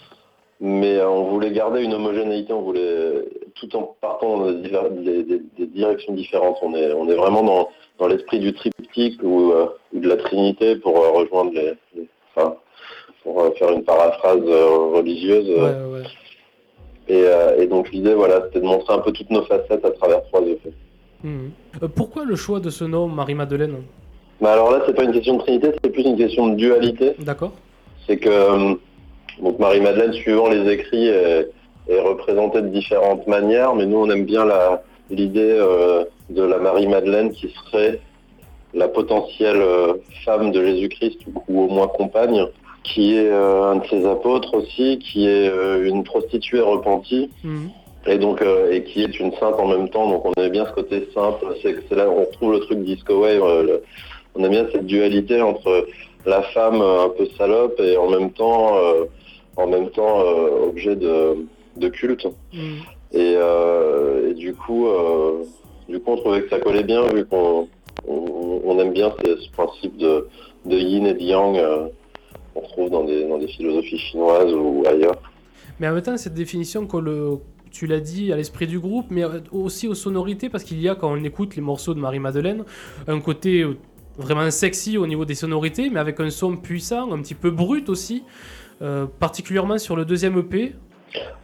Mais 0.63 0.97
euh, 0.99 1.09
on 1.09 1.25
voulait 1.31 1.53
garder 1.53 1.83
une 1.83 1.95
homogénéité, 1.95 2.53
on 2.53 2.61
voulait, 2.61 3.25
tout 3.55 3.75
en 3.77 3.97
partant 4.03 4.37
dans 4.37 4.51
des, 4.53 4.57
diver- 4.69 4.91
des- 4.91 5.23
des- 5.25 5.43
des 5.59 5.67
directions 5.67 6.13
différentes. 6.13 6.59
On 6.61 6.75
est, 6.75 6.93
on 6.93 7.09
est 7.09 7.15
vraiment 7.15 7.43
dans, 7.43 7.69
dans 7.99 8.09
l'esprit 8.09 8.41
du 8.41 8.53
triptyque 8.53 9.23
ou, 9.23 9.53
euh, 9.53 9.69
ou 9.95 10.01
de 10.01 10.09
la 10.09 10.19
trinité 10.19 10.77
pour 10.77 10.99
euh, 10.99 11.11
rejoindre 11.13 11.53
les, 11.55 11.73
les- 11.97 12.09
enfin, 12.37 12.57
pour 13.31 13.43
euh, 13.43 13.51
faire 13.59 13.71
une 13.71 13.85
paraphrase 13.85 14.43
euh, 14.47 14.97
religieuse. 14.97 15.49
Ouais, 15.49 15.57
euh, 15.59 15.93
ouais. 15.93 16.03
Et, 17.09 17.23
euh, 17.25 17.63
et 17.63 17.67
donc 17.67 17.91
l'idée, 17.91 18.15
voilà, 18.15 18.43
c'était 18.47 18.61
de 18.61 18.67
montrer 18.67 18.95
un 18.95 18.99
peu 18.99 19.13
toutes 19.13 19.31
nos 19.31 19.43
facettes 19.43 19.85
à 19.85 19.91
travers 19.91 20.23
trois. 20.25 20.41
Mhm. 21.23 21.51
Euh, 21.83 21.89
pourquoi 21.95 22.25
le 22.25 22.37
choix 22.37 22.61
de 22.61 22.71
ce 22.71 22.85
nom, 22.85 23.07
Marie-Madeleine? 23.07 23.83
Mais 24.41 24.49
alors 24.49 24.71
là, 24.71 24.83
c'est 24.87 24.95
pas 24.95 25.05
une 25.05 25.13
question 25.13 25.37
de 25.37 25.43
trinité, 25.43 25.73
c'est 25.83 25.91
plus 25.91 26.03
une 26.03 26.17
question 26.17 26.49
de 26.49 26.55
dualité. 26.55 27.15
D'accord 27.19 27.53
c'est 28.07 28.17
que 28.17 28.77
donc 29.41 29.59
Marie-Madeleine, 29.61 30.13
suivant 30.15 30.49
les 30.49 30.69
écrits, 30.69 31.07
est, 31.07 31.49
est 31.89 32.01
représentée 32.01 32.63
de 32.63 32.69
différentes 32.69 33.27
manières, 33.29 33.75
mais 33.75 33.87
nous 33.87 33.99
on 33.99 34.11
aime 34.11 34.25
bien 34.25 34.45
l'idée 35.11 35.55
euh, 35.61 36.05
de 36.31 36.43
la 36.43 36.59
Marie-Madeleine 36.59 37.31
qui 37.31 37.51
serait 37.51 38.01
la 38.75 38.89
potentielle 38.89 39.63
femme 40.25 40.51
de 40.51 40.65
Jésus-Christ 40.65 41.21
ou 41.49 41.61
au 41.61 41.69
moins 41.69 41.87
compagne, 41.87 42.47
qui 42.83 43.17
est 43.17 43.29
euh, 43.31 43.65
un 43.73 43.77
de 43.77 43.87
ses 43.87 44.05
apôtres 44.07 44.55
aussi, 44.55 44.99
qui 44.99 45.27
est 45.27 45.49
euh, 45.49 45.87
une 45.89 46.03
prostituée 46.05 46.61
repentie 46.61 47.31
Mhm. 47.45 47.71
et 48.07 48.19
donc 48.19 48.41
euh, 48.43 48.73
et 48.73 48.83
qui 48.85 49.03
est 49.03 49.21
une 49.21 49.33
sainte 49.35 49.55
en 49.59 49.67
même 49.67 49.89
temps. 49.91 50.09
Donc 50.09 50.25
on 50.25 50.33
aime 50.41 50.51
bien 50.51 50.67
ce 50.67 50.73
côté 50.73 51.09
simple. 51.15 51.45
C'est 51.63 51.95
là 51.97 52.09
où 52.09 52.13
on 52.13 52.21
retrouve 52.25 52.53
le 52.53 52.61
truc 52.61 52.79
disco 52.85 53.15
wave. 53.23 53.43
euh, 53.43 53.63
le- 53.63 53.83
on 54.35 54.45
aime 54.45 54.51
bien 54.51 54.67
cette 54.73 54.87
dualité 54.87 55.43
entre 55.43 55.87
la 56.25 56.43
femme 56.55 56.81
euh, 56.81 57.05
un 57.07 57.09
peu 57.11 57.27
salope 57.37 57.79
et 57.81 57.97
en 57.97 58.09
même 58.09 58.31
temps 58.31 58.77
en 59.57 59.67
même 59.67 59.91
temps 59.91 60.21
objet 60.69 60.97
de, 60.97 61.37
de 61.77 61.89
culte. 61.89 62.27
Mhm. 62.53 62.79
Et, 63.13 63.35
et 64.31 64.35
du 64.35 64.55
coup, 64.55 64.87
du 65.89 65.99
coup, 65.99 66.13
on 66.13 66.17
trouvait 66.17 66.43
que 66.43 66.49
ça 66.51 66.61
collait 66.61 66.85
bien 66.85 67.03
vu 67.13 67.27
qu'on 67.27 67.67
on, 68.09 68.61
on 68.65 68.79
aime 68.79 68.93
bien 68.93 69.13
ce, 69.25 69.37
ce 69.37 69.51
principe 69.51 69.97
de, 69.99 70.29
de 70.65 70.77
yin 70.79 71.07
et 71.07 71.15
de 71.15 71.21
yang 71.23 71.59
qu'on 72.61 72.69
trouve 72.69 72.91
dans 72.91 73.05
des, 73.05 73.27
dans 73.27 73.39
des 73.39 73.49
philosophies 73.49 73.99
chinoises 73.99 74.53
ou 74.53 74.85
ailleurs. 74.87 75.21
Mais 75.79 75.89
en 75.89 75.95
même 75.95 76.03
temps, 76.03 76.17
cette 76.17 76.35
définition 76.35 76.87
colle, 76.87 77.09
euh, 77.09 77.37
tu 77.71 77.87
l'as 77.87 78.01
dit, 78.01 78.33
à 78.33 78.37
l'esprit 78.37 78.67
du 78.67 78.79
groupe, 78.79 79.07
mais 79.11 79.23
aussi 79.53 79.89
aux 79.89 79.95
sonorités, 79.95 80.49
parce 80.49 80.65
qu'il 80.65 80.81
y 80.81 80.89
a, 80.89 80.95
quand 80.95 81.13
on 81.13 81.25
écoute 81.25 81.57
les 81.57 81.63
morceaux 81.63 81.95
de 81.95 82.01
Marie-Madeleine, 82.01 82.65
un 83.07 83.21
côté 83.21 83.65
vraiment 84.19 84.51
sexy 84.51 84.99
au 84.99 85.07
niveau 85.07 85.25
des 85.25 85.35
sonorités, 85.35 85.89
mais 85.91 86.01
avec 86.01 86.21
un 86.21 86.31
son 86.31 86.57
puissant, 86.57 87.13
un 87.13 87.21
petit 87.23 87.35
peu 87.35 87.51
brut 87.51 87.89
aussi, 87.89 88.25
euh, 88.83 89.07
particulièrement 89.19 89.79
sur 89.79 89.97
le 89.97 90.05
deuxième 90.05 90.39
EP. 90.39 90.73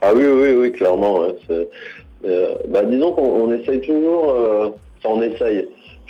Ah 0.02 0.12
oui, 0.14 0.24
oui, 0.26 0.54
oui, 0.54 0.72
clairement. 0.72 1.20
ouais, 1.20 1.36
euh, 2.24 2.54
bah, 2.68 2.84
disons 2.84 3.12
qu'on 3.12 3.22
on 3.22 3.52
essaye 3.52 3.80
toujours, 3.80 4.30
euh, 4.30 4.68
on 5.04 5.22
essaye. 5.22 5.68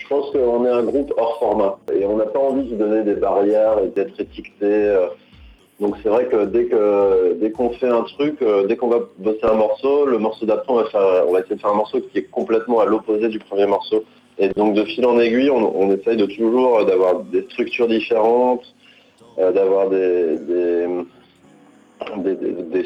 Je 0.09 0.15
pense 0.15 0.31
qu'on 0.31 0.65
est 0.65 0.71
un 0.71 0.85
groupe 0.85 1.13
hors 1.17 1.37
format 1.41 1.79
et 1.93 2.07
on 2.07 2.17
n'a 2.17 2.27
pas 2.27 2.39
envie 2.39 2.63
de 2.63 2.71
se 2.71 2.75
donner 2.77 3.03
des 3.03 3.17
barrières 3.17 3.81
et 3.81 3.89
d'être 3.89 4.21
étiqueté. 4.21 4.65
euh. 4.65 5.09
donc 5.81 5.97
c'est 6.01 6.09
vrai 6.09 6.27
que 6.27 6.45
dès 6.45 7.51
qu'on 7.51 7.71
fait 7.71 7.89
un 7.89 8.03
truc, 8.03 8.41
euh, 8.41 8.69
dès 8.69 8.77
qu'on 8.77 8.87
va 8.87 9.01
bosser 9.19 9.43
un 9.43 9.55
morceau, 9.55 10.07
le 10.07 10.19
morceau 10.19 10.47
d'après 10.47 10.73
on 10.73 10.77
va 10.77 11.41
essayer 11.41 11.57
de 11.57 11.61
faire 11.61 11.71
un 11.71 11.77
morceau 11.77 12.01
qui 12.01 12.19
est 12.19 12.31
complètement 12.31 12.79
à 12.79 12.85
l'opposé 12.85 13.29
du 13.29 13.41
premier 13.41 13.67
morceau. 13.67 14.05
Et 14.39 14.49
donc 14.51 14.75
de 14.75 14.85
fil 14.85 15.05
en 15.07 15.19
aiguille, 15.19 15.51
on, 15.51 15.91
essaye 15.91 16.17
de 16.17 16.27
toujours 16.27 16.79
euh, 16.79 16.85
d'avoir 16.85 17.25
des 17.25 17.43
structures 17.51 17.89
différentes, 17.89 18.63
d'avoir 19.37 19.91
des, 19.91 20.39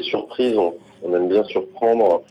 surprises. 0.01 0.57
On, 0.57 0.73
aime 1.13 1.27
bien 1.27 1.43
surprendre 1.43 2.23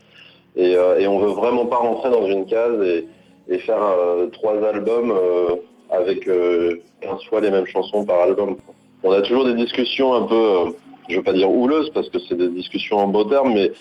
et, 0.57 0.71
et 0.71 1.07
on 1.07 1.19
veut 1.19 1.31
vraiment 1.31 1.65
pas 1.65 1.77
rentrer 1.77 2.09
dans 2.09 2.25
une 2.25 2.45
case 2.45 3.03
et 3.47 3.59
faire 3.59 3.81
euh, 3.81 4.27
trois 4.27 4.57
albums 4.63 5.11
euh, 5.11 5.55
avec 5.91 6.27
euh, 6.27 6.81
15 7.01 7.23
fois 7.25 7.41
les 7.41 7.51
mêmes 7.51 7.67
chansons 7.67 8.05
par 8.05 8.21
album. 8.21 8.55
On 9.03 9.11
a 9.11 9.21
toujours 9.21 9.45
des 9.45 9.55
discussions 9.55 10.13
un 10.13 10.23
peu, 10.23 10.35
euh, 10.35 10.71
je 11.09 11.17
veux 11.17 11.23
pas 11.23 11.33
dire 11.33 11.51
houleuses 11.51 11.89
parce 11.93 12.09
que 12.09 12.19
c'est 12.19 12.37
des 12.37 12.49
discussions 12.49 12.97
en 12.97 13.07
beau 13.07 13.23
terme, 13.25 13.53
mais 13.53 13.71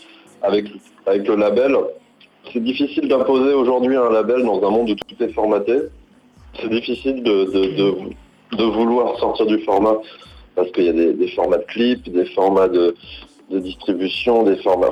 avec, 0.43 0.67
avec 1.07 1.27
le 1.29 1.37
label, 1.37 1.77
c'est 2.53 2.63
difficile 2.63 3.07
d'imposer 3.09 3.53
aujourd'hui 3.53 3.97
un 3.97 4.11
label 4.11 4.43
dans 4.45 4.67
un 4.67 4.71
monde 4.71 4.91
où 4.91 4.95
tout 4.95 5.23
est 5.23 5.33
formaté. 5.33 5.75
C'est 6.61 6.71
difficile 6.71 7.23
de, 7.23 7.45
de, 7.45 8.57
de, 8.57 8.65
vouloir 8.65 9.17
sortir 9.19 9.47
du 9.47 9.61
format 9.61 9.99
parce 10.57 10.71
qu'il 10.73 10.85
y 10.85 10.89
a 10.89 10.93
des, 10.93 11.29
formats 11.29 11.59
de 11.59 11.65
clips, 11.65 12.11
des 12.11 12.25
formats 12.25 12.69
de, 12.69 12.95
distribution, 13.51 14.43
des 14.43 14.57
formats. 14.57 14.89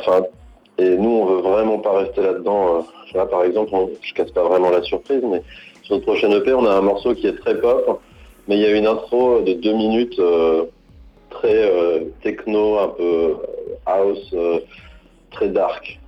Et 0.76 0.96
nous, 0.96 1.10
on 1.10 1.26
veut 1.26 1.40
vraiment 1.40 1.78
pas 1.78 1.98
rester 1.98 2.22
là-dedans. 2.22 2.86
Euh. 3.14 3.18
Là, 3.18 3.26
par 3.26 3.44
exemple, 3.44 3.70
on- 3.74 3.90
je 4.02 4.14
casse 4.14 4.30
pas 4.30 4.42
vraiment 4.42 4.70
la 4.70 4.82
surprise, 4.82 5.22
mais 5.28 5.42
sur 5.82 5.94
notre 5.96 6.06
prochaine 6.06 6.32
EP, 6.32 6.52
on 6.52 6.66
a 6.66 6.70
un 6.74 6.80
morceau 6.82 7.14
qui 7.14 7.26
est 7.26 7.36
très 7.38 7.58
pop, 7.60 8.00
mais 8.46 8.56
il 8.56 8.62
y 8.62 8.66
a 8.66 8.72
une 8.72 8.86
intro 8.86 9.40
de 9.40 9.52
deux 9.54 9.72
minutes 9.74 10.18
euh, 10.18 10.64
très 11.30 11.54
euh, 11.54 12.00
techno, 12.22 12.78
un 12.78 12.88
peu 12.88 13.02
euh, 13.02 13.34
house, 13.86 14.30
euh, 14.34 14.60
très 15.30 15.48
dark. 15.48 15.98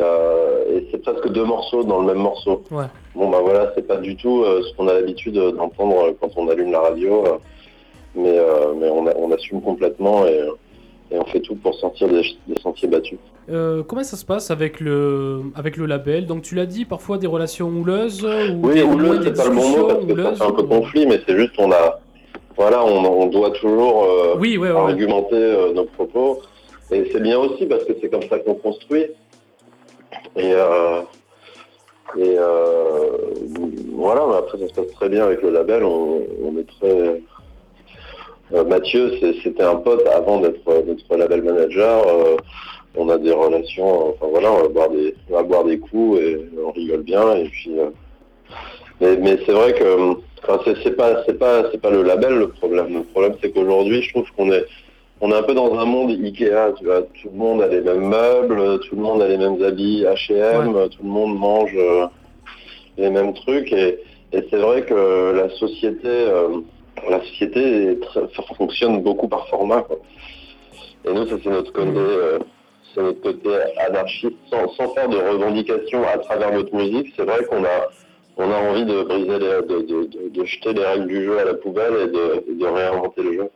Et 0.00 0.88
c'est 0.90 0.98
presque 1.02 1.28
deux 1.28 1.44
morceaux 1.44 1.84
dans 1.84 2.00
le 2.00 2.06
même 2.06 2.18
morceau. 2.22 2.62
Ouais. 2.70 2.84
Bon 3.14 3.30
bah 3.30 3.38
voilà, 3.40 3.72
c'est 3.74 3.86
pas 3.86 3.96
du 3.96 4.16
tout 4.16 4.44
ce 4.44 4.74
qu'on 4.76 4.88
a 4.88 4.92
l'habitude 4.94 5.34
d'entendre 5.34 6.14
quand 6.20 6.30
on 6.36 6.48
allume 6.48 6.72
la 6.72 6.80
radio, 6.80 7.22
mais, 8.16 8.36
mais 8.76 8.88
on, 8.90 9.06
a- 9.06 9.14
on 9.16 9.30
assume 9.30 9.62
complètement 9.62 10.26
et, 10.26 10.40
et 11.14 11.18
on 11.18 11.24
fait 11.26 11.40
tout 11.40 11.54
pour 11.54 11.74
sortir 11.74 12.08
des, 12.08 12.22
des 12.46 12.60
sentiers 12.60 12.88
battus. 12.88 13.18
Euh, 13.50 13.82
comment 13.82 14.02
ça 14.02 14.16
se 14.16 14.24
passe 14.24 14.50
avec 14.50 14.80
le, 14.80 15.42
avec 15.54 15.76
le 15.76 15.86
label? 15.86 16.26
Donc 16.26 16.42
tu 16.42 16.54
l'as 16.54 16.66
dit, 16.66 16.84
parfois 16.84 17.18
des 17.18 17.26
relations 17.26 17.68
houleuses 17.68 18.24
ou 18.24 18.66
Oui, 18.66 18.74
des 18.74 18.80
c'est 18.80 19.36
pas 19.36 19.48
le 19.48 19.54
bon 19.54 19.68
mot 19.68 19.86
parce 19.86 20.04
que 20.04 20.16
ça 20.16 20.34
fait 20.34 20.42
un 20.42 20.50
peu 20.50 20.62
houleuses, 20.62 20.64
ou- 20.64 20.66
conflit, 20.68 21.06
mais 21.06 21.20
c'est 21.26 21.36
juste 21.36 21.54
qu'on 21.56 21.70
a, 21.70 22.00
voilà, 22.56 22.84
on, 22.84 23.04
on 23.22 23.26
doit 23.26 23.50
toujours 23.52 24.04
euh, 24.04 24.34
Oui, 24.38 24.56
ouais, 24.58 24.70
argumenter 24.70 25.36
euh, 25.36 25.72
nos 25.72 25.84
propos. 25.84 26.40
Et 26.90 27.08
c'est 27.12 27.20
bien 27.22 27.38
aussi 27.38 27.66
parce 27.66 27.84
que 27.84 27.92
c'est 28.00 28.08
comme 28.10 28.22
ça 28.28 28.38
qu'on 28.38 28.54
construit. 28.54 29.04
Et, 30.36 30.52
euh, 30.52 31.00
et 32.18 32.36
voilà, 33.92 34.22
mais 34.28 34.36
après 34.36 34.58
ça 34.58 34.68
se 34.68 34.74
passe 34.74 34.90
très 34.94 35.08
bien 35.08 35.24
avec 35.24 35.42
le 35.42 35.50
label. 35.50 35.84
On, 35.84 36.22
on 36.44 36.58
est 36.58 36.66
très. 36.80 37.22
Euh, 38.54 38.64
Mathieu, 38.64 39.12
c'était 39.42 39.62
un 39.62 39.76
pote 39.76 40.06
avant 40.08 40.40
d'être 40.40 40.64
d'être 40.86 41.16
label 41.16 41.42
manager. 41.42 42.06
euh, 42.06 42.36
on 42.96 43.08
a 43.08 43.18
des 43.18 43.32
relations. 43.32 44.10
Enfin 44.10 44.26
voilà, 44.30 44.52
on 44.52 44.62
va 44.62 44.68
boire 44.68 44.90
des, 44.90 45.14
on 45.28 45.34
va 45.34 45.42
boire 45.42 45.64
des 45.64 45.78
coups 45.78 46.20
et 46.20 46.38
on 46.64 46.70
rigole 46.70 47.02
bien. 47.02 47.34
Et 47.36 47.48
puis. 47.48 47.78
euh, 47.78 47.90
mais, 49.00 49.16
mais 49.16 49.38
c'est 49.44 49.52
vrai 49.52 49.72
que 49.74 50.12
enfin, 50.46 50.60
c'est 50.84 50.96
pas 50.96 51.24
c'est 51.26 51.38
pas 51.38 51.64
c'est 51.72 51.80
pas 51.80 51.90
le 51.90 52.02
label 52.02 52.38
le 52.38 52.48
problème. 52.48 52.94
Le 52.94 53.02
problème 53.02 53.34
c'est 53.42 53.50
qu'aujourd'hui 53.50 54.02
je 54.02 54.10
trouve 54.12 54.26
qu'on 54.36 54.52
est 54.52 54.64
on 55.20 55.30
est 55.32 55.34
un 55.34 55.42
peu 55.42 55.54
dans 55.54 55.74
un 55.78 55.84
monde 55.84 56.10
Ikea, 56.10 56.74
tu 56.78 56.84
vois, 56.84 57.02
tout 57.02 57.30
le 57.32 57.36
monde 57.38 57.62
a 57.62 57.68
les 57.68 57.80
mêmes 57.80 58.08
meubles, 58.08 58.80
tout 58.80 58.94
le 58.96 59.02
monde 59.02 59.22
a 59.22 59.28
les 59.28 59.38
mêmes 59.38 59.62
habits 59.62 60.04
H&M, 60.04 60.72
tout 60.90 61.02
le 61.02 61.08
monde 61.08 61.36
mange 61.38 61.72
euh, 61.76 62.06
les 62.98 63.10
mêmes 63.10 63.32
trucs 63.34 63.72
et, 63.72 63.98
et 64.32 64.44
c'est 64.50 64.56
vrai 64.56 64.82
que 64.82 65.32
la 65.34 65.48
société 65.50 66.06
euh, 66.08 66.60
la 67.08 67.20
société 67.20 67.60
est 67.92 68.00
très- 68.00 68.28
fonctionne 68.56 69.02
beaucoup 69.02 69.28
par 69.28 69.48
format 69.48 69.82
quoi. 69.82 69.96
Et 71.04 71.12
nous 71.12 71.26
ça 71.26 71.36
c'est 71.42 71.50
notre 71.50 71.72
côté 71.72 71.90
euh, 71.98 72.38
c'est 72.94 73.02
notre 73.02 73.20
côté 73.20 73.50
anarchiste 73.78 74.36
sans, 74.50 74.68
sans 74.74 74.88
faire 74.94 75.08
de 75.08 75.16
revendications 75.16 76.02
à 76.06 76.18
travers 76.18 76.52
notre 76.52 76.74
musique, 76.74 77.12
c'est 77.16 77.24
vrai 77.24 77.44
qu'on 77.46 77.64
a 77.64 77.88
on 78.36 78.50
a 78.50 78.56
envie 78.70 78.84
de 78.84 79.02
briser 79.02 79.38
les, 79.38 79.38
de, 79.38 79.82
de, 79.82 80.04
de- 80.06 80.28
de 80.30 80.44
jeter 80.44 80.72
les 80.72 80.84
règles 80.84 81.06
du 81.06 81.24
jeu 81.24 81.38
à 81.38 81.44
la 81.44 81.54
poubelle 81.54 81.94
et 82.04 82.06
de, 82.08 82.44
et 82.50 82.54
de 82.54 82.66
réinventer 82.66 83.22
le 83.22 83.32
jeu. 83.34 83.50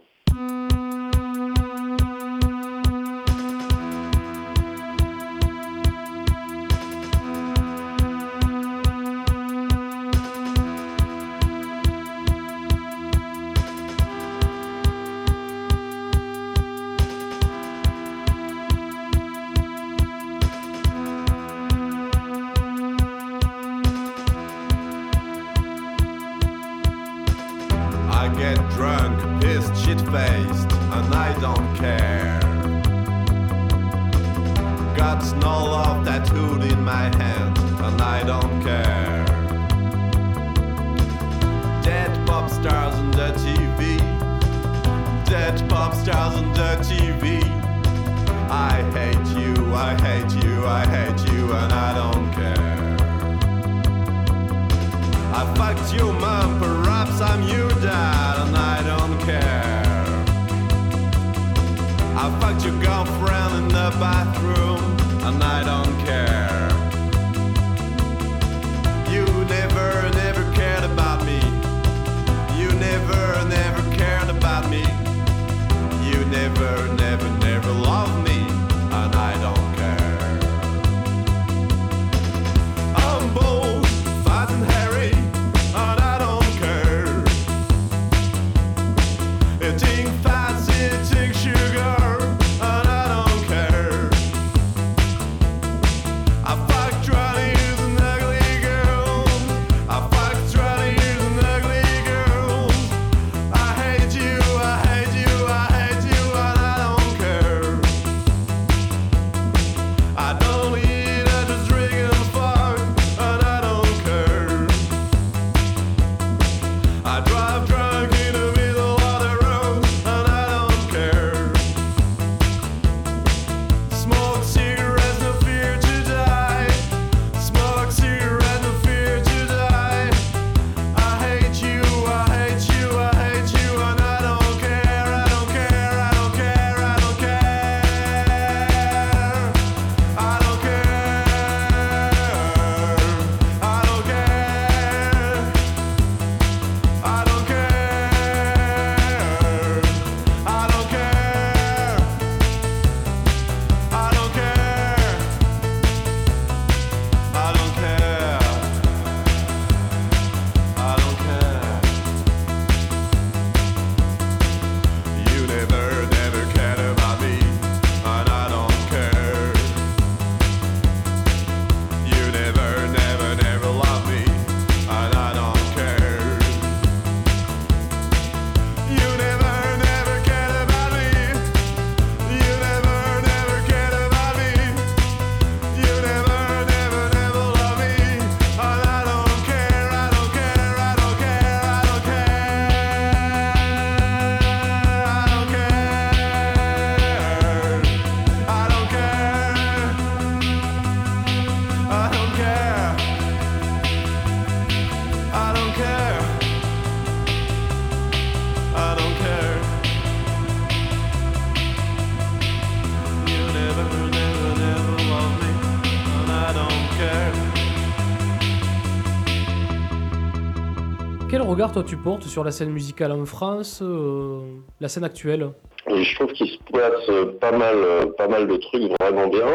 Regard 221.49 221.73
toi 221.73 221.83
tu 221.83 221.97
portes 221.97 222.25
sur 222.25 222.45
la 222.45 222.51
scène 222.51 222.71
musicale 222.71 223.11
en 223.13 223.25
France, 223.25 223.81
euh, 223.83 224.41
la 224.81 224.89
scène 224.89 225.05
actuelle 225.05 225.51
je 225.87 226.15
trouve 226.15 226.33
qu'il 226.33 226.49
se 226.49 226.59
place 226.71 227.09
euh, 227.09 227.33
pas 227.41 227.53
mal, 227.53 227.77
euh, 227.77 228.07
pas 228.17 228.29
mal 228.29 228.47
de 228.47 228.57
trucs 228.57 228.93
vraiment 229.01 229.29
bien. 229.29 229.47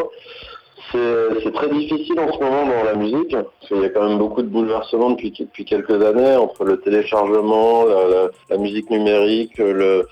C'est 0.92 1.52
très 1.52 1.68
difficile 1.68 2.20
en 2.20 2.32
ce 2.32 2.38
moment 2.38 2.66
dans 2.66 2.84
la 2.84 2.94
musique, 2.94 3.32
parce 3.32 3.68
qu'il 3.68 3.80
y 3.80 3.84
a 3.84 3.88
quand 3.88 4.08
même 4.08 4.18
beaucoup 4.18 4.42
de 4.42 4.48
bouleversements 4.48 5.10
depuis, 5.10 5.64
quelques 5.64 6.02
années, 6.04 6.36
entre 6.36 6.64
le 6.64 6.78
téléchargement, 6.78 7.84
la, 8.48 8.56
musique 8.58 8.90
numérique, 8.90 9.58
le, 9.58 10.06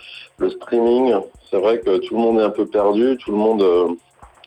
streaming. 0.48 1.14
C'est 1.50 1.58
vrai 1.58 1.78
que 1.78 1.98
tout 1.98 2.14
le 2.16 2.20
monde 2.20 2.40
est 2.40 2.44
un 2.44 2.50
peu 2.50 2.66
perdu, 2.66 3.16
tout 3.18 3.30
le 3.30 3.36
monde... 3.36 3.64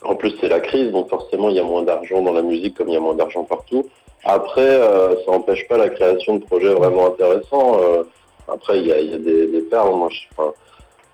en 0.04 0.16
plus, 0.16 0.36
c'est 0.42 0.50
la 0.50 0.60
crise, 0.60 0.92
donc 0.92 1.08
forcément, 1.08 1.50
il 1.50 1.56
y 1.56 1.60
a 1.60 1.64
moins 1.64 1.84
d'argent 1.84 2.22
dans 2.22 2.34
la 2.34 2.42
musique, 2.42 2.76
comme 2.76 2.90
il 2.90 2.96
y 2.96 2.98
a 2.98 3.02
moins 3.02 3.16
d'argent 3.16 3.46
partout. 3.46 3.86
Après, 4.26 4.62
euh, 4.82 5.16
ça 5.24 5.32
n'empêche 5.32 5.68
pas 5.68 5.78
la 5.78 5.90
création 5.90 6.38
de 6.38 6.46
projets 6.46 6.74
vraiment 6.74 7.08
intéressants. 7.08 7.80
euh, 7.82 8.04
après, 8.48 8.80
il 8.80 8.88
y 8.88 8.92
a, 8.92 9.00
il 9.00 9.12
y 9.12 9.14
a 9.14 9.18
des, 9.20 9.48
des 9.48 9.62
perles. 9.62 9.94
Moi, 9.96 10.10
je, 10.12 10.20
enfin, 10.36 10.52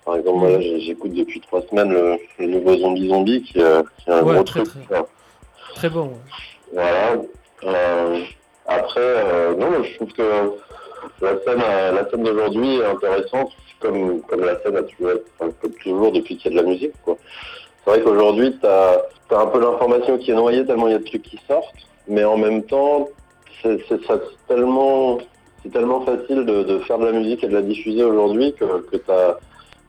par 0.04 0.16
exemple, 0.16 0.38
moi, 0.38 0.50
là, 0.50 0.60
j'écoute 0.60 1.12
depuis 1.12 1.40
trois 1.40 1.62
semaines 1.70 1.92
le, 1.92 2.16
le 2.38 2.46
nouveau 2.46 2.76
Zombie 2.78 3.08
Zombie, 3.08 3.42
qui, 3.42 3.60
euh, 3.62 3.82
qui 3.98 4.10
est 4.10 4.12
un 4.14 4.22
Ouais, 4.22 4.34
gros 4.34 4.44
très, 4.44 4.62
truc. 4.64 4.74
très. 5.74 5.88
bon. 5.90 6.04
ouais. 6.04 6.10
Voilà. 6.72 7.12
Euh, 7.64 8.20
après, 8.66 9.00
euh, 9.00 9.54
non, 9.56 9.82
je 9.82 9.94
trouve 9.96 10.12
que 10.12 10.22
la 11.20 11.30
scène, 11.44 11.62
la 11.94 12.08
scène 12.10 12.22
d'aujourd'hui 12.22 12.76
est 12.78 12.84
intéressante, 12.86 13.52
comme, 13.80 14.20
comme 14.22 14.40
la 14.44 14.58
scène 14.62 14.76
a 14.76 14.82
toujours, 14.82 15.12
été- 15.12 15.24
enfin, 15.38 15.52
comme 15.60 15.72
toujours 15.72 16.12
depuis 16.12 16.36
qu'il 16.36 16.52
y 16.52 16.58
a 16.58 16.60
de 16.60 16.64
la 16.66 16.70
musique. 16.72 16.92
quoi. 17.04 17.16
C'est 17.84 17.90
vrai 17.90 18.00
qu'aujourd'hui, 18.02 18.56
tu 18.60 18.66
as, 18.66 19.02
un 19.30 19.46
peu 19.46 19.60
l'information 19.60 20.18
qui 20.18 20.30
est 20.30 20.34
noyée 20.34 20.64
tellement 20.66 20.88
il 20.88 20.92
y 20.92 20.96
a 20.96 20.98
de 20.98 21.04
trucs 21.04 21.22
qui 21.22 21.38
sortent, 21.48 21.72
mais 22.08 22.24
en 22.24 22.36
même 22.36 22.62
temps, 22.64 23.08
c'est 23.62 23.78
tellement, 24.48 25.18
tellement 25.72 26.00
facile 26.02 26.44
de, 26.44 26.78
faire 26.80 26.98
de 26.98 27.06
la 27.06 27.12
musique 27.12 27.44
et 27.44 27.48
de 27.48 27.54
la 27.54 27.62
diffuser 27.62 28.02
aujourd'hui 28.02 28.54
que, 28.54 28.80
que 28.82 28.96
tu 28.96 29.10
as, 29.10 29.38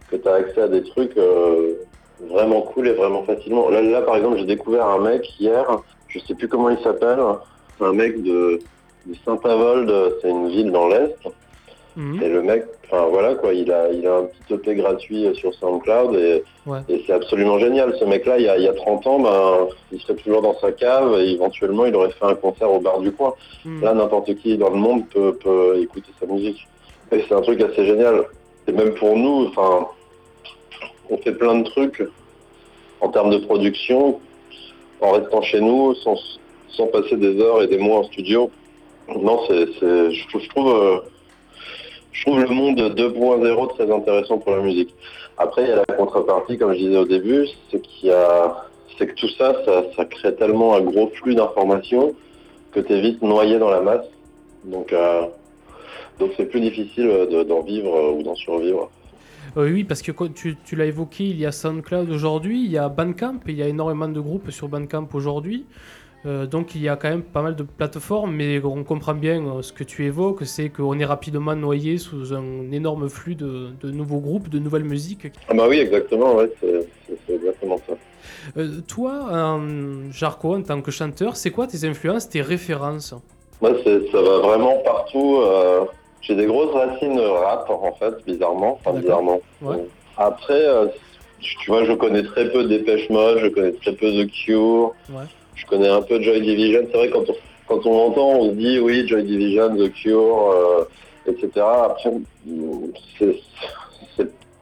que 0.10 0.30
accès 0.30 0.62
à 0.62 0.67
des 0.67 0.84
trucs 0.84 1.17
euh, 1.17 1.73
vraiment 2.30 2.62
cool 2.62 2.88
et 2.88 2.93
vraiment 2.93 3.23
facilement. 3.23 3.69
Là, 3.69 3.82
là 3.82 4.02
par 4.02 4.17
exemple, 4.17 4.38
j'ai 4.38 4.45
découvert 4.45 4.88
un 4.88 4.99
mec 4.99 5.28
hier, 5.39 5.65
je 6.08 6.19
sais 6.19 6.36
plus 6.36 6.47
comment 6.47 6.69
il 6.69 6.80
s'appelle, 6.80 7.19
un 7.80 7.93
mec 7.93 8.21
de 8.21 8.60
Saint-Avold, 9.26 9.91
c'est 10.21 10.30
une 10.30 10.49
ville 10.49 10.71
dans 10.71 10.88
l'Est. 10.88 11.17
Mhm. 11.95 12.23
Et 12.23 12.29
le 12.29 12.41
mec, 12.41 12.63
enfin 12.86 13.06
voilà 13.10 13.36
quoi, 13.36 13.53
il 13.53 13.71
a, 13.71 13.89
il 13.91 14.06
a 14.08 14.17
un 14.17 14.23
petit 14.23 14.53
EP 14.56 14.75
gratuit 14.75 15.25
euh, 15.27 15.34
sur 15.36 15.53
SoundCloud 15.53 16.15
et, 16.15 16.43
Ouais. 16.65 16.79
et 16.89 17.03
c'est 17.06 17.13
absolument 17.13 17.60
génial. 17.60 17.95
Ce 17.99 18.06
mec-là, 18.06 18.39
il 18.39 18.45
y 18.45 18.49
a, 18.49 18.58
il 18.58 18.63
y 18.63 18.67
a 18.67 18.73
30 18.73 19.06
ans, 19.08 19.19
ben, 19.19 19.67
il 19.91 19.99
serait 20.01 20.15
toujours 20.15 20.41
dans 20.41 20.58
sa 20.60 20.71
cave 20.71 21.19
et 21.19 21.32
éventuellement 21.32 21.86
il 21.86 21.95
aurait 21.95 22.10
fait 22.12 22.25
un 22.25 22.36
concert 22.36 22.71
au 22.71 22.79
bar 22.79 22.99
du 22.99 23.12
coin. 23.12 23.34
Mhm. 23.65 23.82
Là, 23.84 23.93
n'importe 23.93 24.34
qui 24.38 24.58
dans 24.58 24.69
le 24.69 24.77
monde 24.77 25.08
peut, 25.10 25.34
peut 25.36 25.77
écouter 25.82 26.12
sa 26.19 26.25
musique. 26.25 26.65
Et 27.12 27.23
c'est 27.27 27.34
un 27.36 27.41
truc 27.41 27.62
assez 27.62 27.86
génial. 27.86 28.23
Et 28.67 28.71
même 28.71 28.93
pour 28.95 29.15
nous, 29.15 29.47
enfin, 29.47 29.88
on 31.10 31.17
fait 31.17 31.34
plein 31.34 31.56
de 31.60 31.63
trucs 31.69 32.01
en 33.01 33.10
termes 33.10 33.29
de 33.29 33.38
production 33.38 34.19
en 35.01 35.12
restant 35.12 35.41
chez 35.41 35.60
nous 35.60 35.93
sans, 35.95 36.15
sans 36.69 36.88
passer 36.88 37.17
des 37.17 37.39
heures 37.41 37.62
et 37.62 37.67
des 37.67 37.77
mois 37.77 37.99
en 37.99 38.03
studio. 38.06 38.49
Non, 39.10 39.41
c'est, 39.47 39.65
c'est, 39.79 40.12
je, 40.12 40.27
trouve- 40.29 40.41
je 40.41 40.49
trouve, 40.49 40.69
euh, 40.73 40.97
je 42.13 42.21
trouve 42.21 42.41
le 42.41 42.47
monde 42.49 42.80
2.0 42.80 43.73
très 43.76 43.91
intéressant 43.91 44.38
pour 44.38 44.56
la 44.56 44.62
musique. 44.62 44.93
Après, 45.38 45.63
il 45.63 45.69
y 45.69 45.71
a 45.71 45.78
la 45.88 45.95
contrepartie, 45.95 46.58
comme 46.58 46.73
je 46.73 46.78
disais 46.78 46.97
au 46.97 47.06
début, 47.06 47.47
c'est 47.71 47.80
que 47.80 49.13
tout 49.15 49.30
ça, 49.38 49.54
ça, 49.95 50.06
crée 50.06 50.36
tellement 50.36 50.76
un 50.76 50.82
gros 50.82 51.10
flux 51.15 51.36
d'informations 51.36 52.13
que 52.71 52.80
tu 52.80 52.93
es 52.93 53.02
vite 53.02 53.21
noyé 53.21 53.60
dans 53.60 53.69
la 53.69 53.82
masse. 53.82 54.06
Donc, 54.65 54.93
euh, 54.93 55.23
donc 56.19 56.32
c'est 56.38 56.45
plus 56.45 56.62
difficile 56.62 57.06
de- 57.32 57.43
d'en 57.43 57.62
vivre 57.62 57.93
euh, 57.95 58.12
ou 58.12 58.23
d'en 58.23 58.36
survivre. 58.36 58.89
Euh, 59.58 59.71
oui, 59.71 59.84
parce 59.84 60.02
que 60.02 60.12
tu, 60.28 60.56
tu 60.63 60.76
l'as 60.76 60.86
évoqué, 60.86 61.26
il 61.26 61.39
y 61.39 61.45
a 61.45 61.52
SoundCloud 61.52 62.10
aujourd'hui, 62.10 62.63
il 62.63 62.71
y 62.71 62.78
a 62.78 62.88
Bandcamp, 62.89 63.39
il 63.47 63.56
y 63.56 63.63
a 63.63 63.67
énormément 63.67 64.08
de 64.08 64.19
groupes 64.19 64.49
sur 64.52 64.67
Bandcamp 64.67 65.08
aujourd'hui. 65.13 65.65
Euh, 66.25 66.45
donc 66.45 66.73
il 66.75 66.81
y 66.81 66.89
a 66.89 66.95
quand 66.95 67.09
même 67.09 67.21
pas 67.21 67.41
mal 67.41 67.55
de 67.55 67.63
plateformes, 67.63 68.33
mais 68.33 68.62
on 68.63 68.83
comprend 68.83 69.13
bien 69.13 69.45
euh, 69.45 69.62
ce 69.62 69.73
que 69.73 69.83
tu 69.83 70.05
évoques, 70.05 70.45
c'est 70.45 70.69
qu'on 70.69 70.97
est 70.99 71.05
rapidement 71.05 71.55
noyé 71.55 71.97
sous 71.97 72.33
un 72.33 72.71
énorme 72.71 73.09
flux 73.09 73.36
de, 73.36 73.71
de 73.81 73.91
nouveaux 73.91 74.19
groupes, 74.19 74.49
de 74.49 74.59
nouvelles 74.59 74.86
musiques. 74.86 75.27
Ah 75.49 75.53
bah 75.53 75.65
oui, 75.67 75.79
exactement, 75.79 76.36
ouais, 76.36 76.49
c'est, 76.62 77.33
exactement 77.33 77.77
ça. 77.88 77.93
Euh, 78.57 78.79
toi, 78.88 79.59
Jarko, 80.12 80.55
en 80.55 80.62
tant 80.62 80.81
que 80.81 80.91
chanteur, 80.91 81.36
c'est 81.36 81.51
quoi 81.51 81.67
tes 81.67 81.86
influences, 81.86 82.29
tes 82.29 82.41
références? 82.41 83.13
Moi, 83.62 83.71
ça 83.83 84.21
va 84.21 84.39
vraiment 84.39 84.77
partout. 84.83 85.41
j'ai 86.21 86.36
des 86.36 86.45
grosses 86.45 86.73
racines 86.73 87.19
rap, 87.19 87.69
en 87.69 87.93
fait, 87.93 88.13
bizarrement. 88.25 88.79
Enfin, 88.83 88.97
bizarrement. 88.97 89.41
Ouais. 89.62 89.86
Après, 90.17 90.63
tu 91.39 91.69
vois, 91.69 91.83
je 91.83 91.93
connais 91.93 92.23
très 92.23 92.49
peu 92.49 92.65
Dépêche 92.65 93.09
Mode, 93.09 93.39
je 93.39 93.47
connais 93.47 93.73
très 93.73 93.93
peu 93.93 94.12
The 94.12 94.29
Cure. 94.31 94.93
Ouais. 95.09 95.25
Je 95.63 95.67
connais 95.67 95.89
un 95.89 96.02
peu 96.02 96.21
Joy 96.21 96.41
Division. 96.41 96.82
C'est 96.91 96.97
vrai, 96.97 97.10
quand 97.10 97.30
on, 97.30 97.36
quand 97.67 97.86
on 97.86 98.08
entend, 98.08 98.30
on 98.39 98.49
se 98.49 98.56
dit, 98.56 98.80
oui, 98.80 99.08
Joy 99.08 99.23
Division, 99.23 99.76
The 99.76 99.91
Cure, 99.93 100.52
euh, 100.52 100.86
etc. 101.28 101.49
Après, 101.86 102.12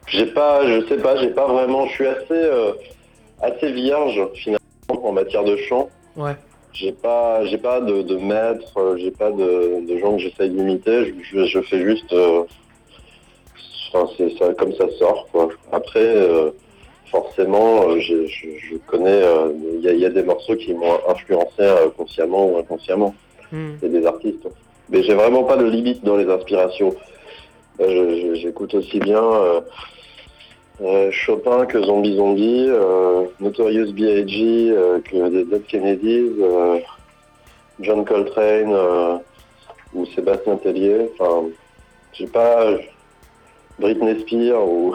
j'ai 0.07 0.25
pas, 0.27 0.65
je 0.67 0.87
sais 0.87 0.97
pas, 0.97 1.15
j'ai 1.17 1.29
pas 1.29 1.47
vraiment, 1.47 1.87
je 1.87 1.91
suis 1.93 2.07
assez, 2.07 2.25
euh, 2.31 2.73
assez 3.41 3.71
vierge, 3.71 4.21
finalement, 4.35 4.59
en 4.89 5.11
matière 5.11 5.43
de 5.43 5.55
chant. 5.57 5.89
Ouais. 6.15 6.35
J'ai 6.73 6.91
pas, 6.91 7.45
j'ai 7.45 7.57
pas 7.57 7.81
de, 7.81 8.01
de 8.01 8.15
maître, 8.15 8.77
euh, 8.77 8.97
j'ai 8.97 9.11
pas 9.11 9.31
de, 9.31 9.85
de 9.85 9.97
gens 9.97 10.15
que 10.15 10.21
j'essaye 10.21 10.49
d'imiter. 10.49 11.05
Je, 11.05 11.13
je, 11.39 11.45
je 11.45 11.61
fais 11.61 11.81
juste, 11.81 12.13
euh, 12.13 12.43
enfin, 13.93 14.09
c'est 14.17 14.37
ça, 14.37 14.53
comme 14.53 14.73
ça 14.75 14.85
sort 14.97 15.27
quoi. 15.31 15.49
Après, 15.71 16.05
forcément, 17.11 17.89
euh, 17.89 17.99
je, 17.99 18.25
je, 18.25 18.47
je 18.57 18.77
connais, 18.87 19.21
euh, 19.21 19.51
il 19.75 19.81
y, 19.81 19.89
a, 19.89 19.91
il 19.91 19.99
y 19.99 20.05
a 20.05 20.09
des 20.09 20.23
morceaux 20.23 20.55
qui 20.55 20.73
m'ont 20.73 20.97
influencé 21.07 21.59
euh, 21.59 21.89
consciemment 21.95 22.49
ou 22.49 22.57
inconsciemment. 22.57 23.13
Hmm. 23.51 23.73
C'est 23.81 23.89
des 23.89 24.05
artistes. 24.05 24.47
Mais 24.89 25.03
j'ai 25.03 25.13
vraiment 25.13 25.43
pas 25.43 25.57
de 25.57 25.65
limite 25.65 26.03
dans 26.03 26.15
les 26.15 26.29
inspirations. 26.29 26.95
J'écoute 27.79 28.75
aussi 28.75 28.99
bien 28.99 29.23
Chopin 31.09 31.65
que 31.65 31.81
Zombie 31.81 32.15
Zombie, 32.15 32.69
Notorious 33.39 33.91
B.I.G. 33.93 34.75
que 35.05 35.29
des 35.29 35.45
Dead 35.45 35.65
Kennedys, 35.65 36.29
John 37.79 38.05
Coltrane 38.05 39.21
ou 39.93 40.05
Sébastien 40.07 40.57
Tellier. 40.57 41.09
Enfin, 41.17 41.47
j'ai 42.13 42.27
pas 42.27 42.65
Britney 43.79 44.19
Spears 44.19 44.67
ou 44.67 44.93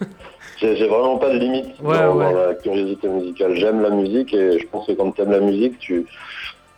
j'ai 0.60 0.86
vraiment 0.86 1.18
pas 1.18 1.30
de 1.30 1.38
limite 1.38 1.66
Ouais, 1.82 1.98
dans, 1.98 2.14
ouais. 2.16 2.32
dans 2.32 2.38
la 2.48 2.54
curiosité 2.54 3.08
musicale. 3.08 3.54
J'aime 3.56 3.80
la 3.82 3.90
musique 3.90 4.32
et 4.34 4.58
je 4.58 4.66
pense 4.66 4.86
que 4.86 4.92
quand 4.92 5.12
tu 5.12 5.22
aimes 5.22 5.30
la 5.32 5.40
musique, 5.40 5.78
tu 5.78 6.06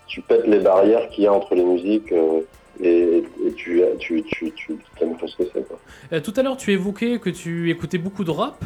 tu 0.06 0.20
pètes 0.22 0.46
les 0.46 0.58
barrières 0.58 1.08
qu'il 1.10 1.24
y 1.24 1.26
a 1.28 1.32
entre 1.32 1.54
les 1.54 1.62
musiques 1.62 2.10
euh, 2.10 2.40
et, 2.82 3.22
et 3.46 3.52
tu, 3.56 3.80
tu, 4.00 4.22
tu, 4.24 4.52
tu 4.56 4.78
aimes 5.00 5.14
ce 5.24 5.36
que 5.36 5.44
c'est. 5.54 5.66
quoi. 5.68 5.78
Euh, 6.12 6.20
tout 6.20 6.32
à 6.36 6.42
l'heure, 6.42 6.56
tu 6.56 6.72
évoquais 6.72 7.18
que 7.20 7.30
tu 7.30 7.70
écoutais 7.70 7.98
beaucoup 7.98 8.24
de 8.24 8.30
rap. 8.32 8.56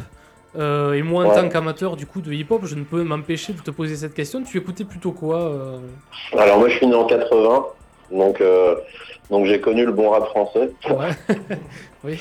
euh, 0.57 0.93
et 0.93 1.03
moi, 1.03 1.25
en 1.25 1.29
Ouais. 1.29 1.35
tant 1.35 1.47
qu'amateur 1.49 1.97
du 1.97 2.07
coup 2.07 2.21
de 2.21 2.31
hip-hop, 2.33 2.61
je 2.65 2.75
ne 2.75 2.83
peux 2.83 3.03
m'empêcher 3.03 3.53
de 3.53 3.59
te 3.61 3.69
poser 3.71 3.95
cette 3.95 4.15
question. 4.15 4.41
Tu 4.41 4.57
écoutais 4.57 4.85
plutôt 4.85 5.11
quoi 5.11 5.79
Alors 6.35 6.57
moi 6.57 6.67
je 6.69 6.77
suis 6.77 6.87
né 6.87 6.95
en 6.95 7.05
80, 7.05 7.65
donc, 8.11 8.41
euh, 8.41 8.75
donc 9.29 9.45
j'ai 9.45 9.59
connu 9.59 9.85
le 9.85 9.91
bon 9.91 10.09
rap 10.09 10.25
français. 10.27 10.69
Ouais. 10.89 11.35
oui. 12.03 12.19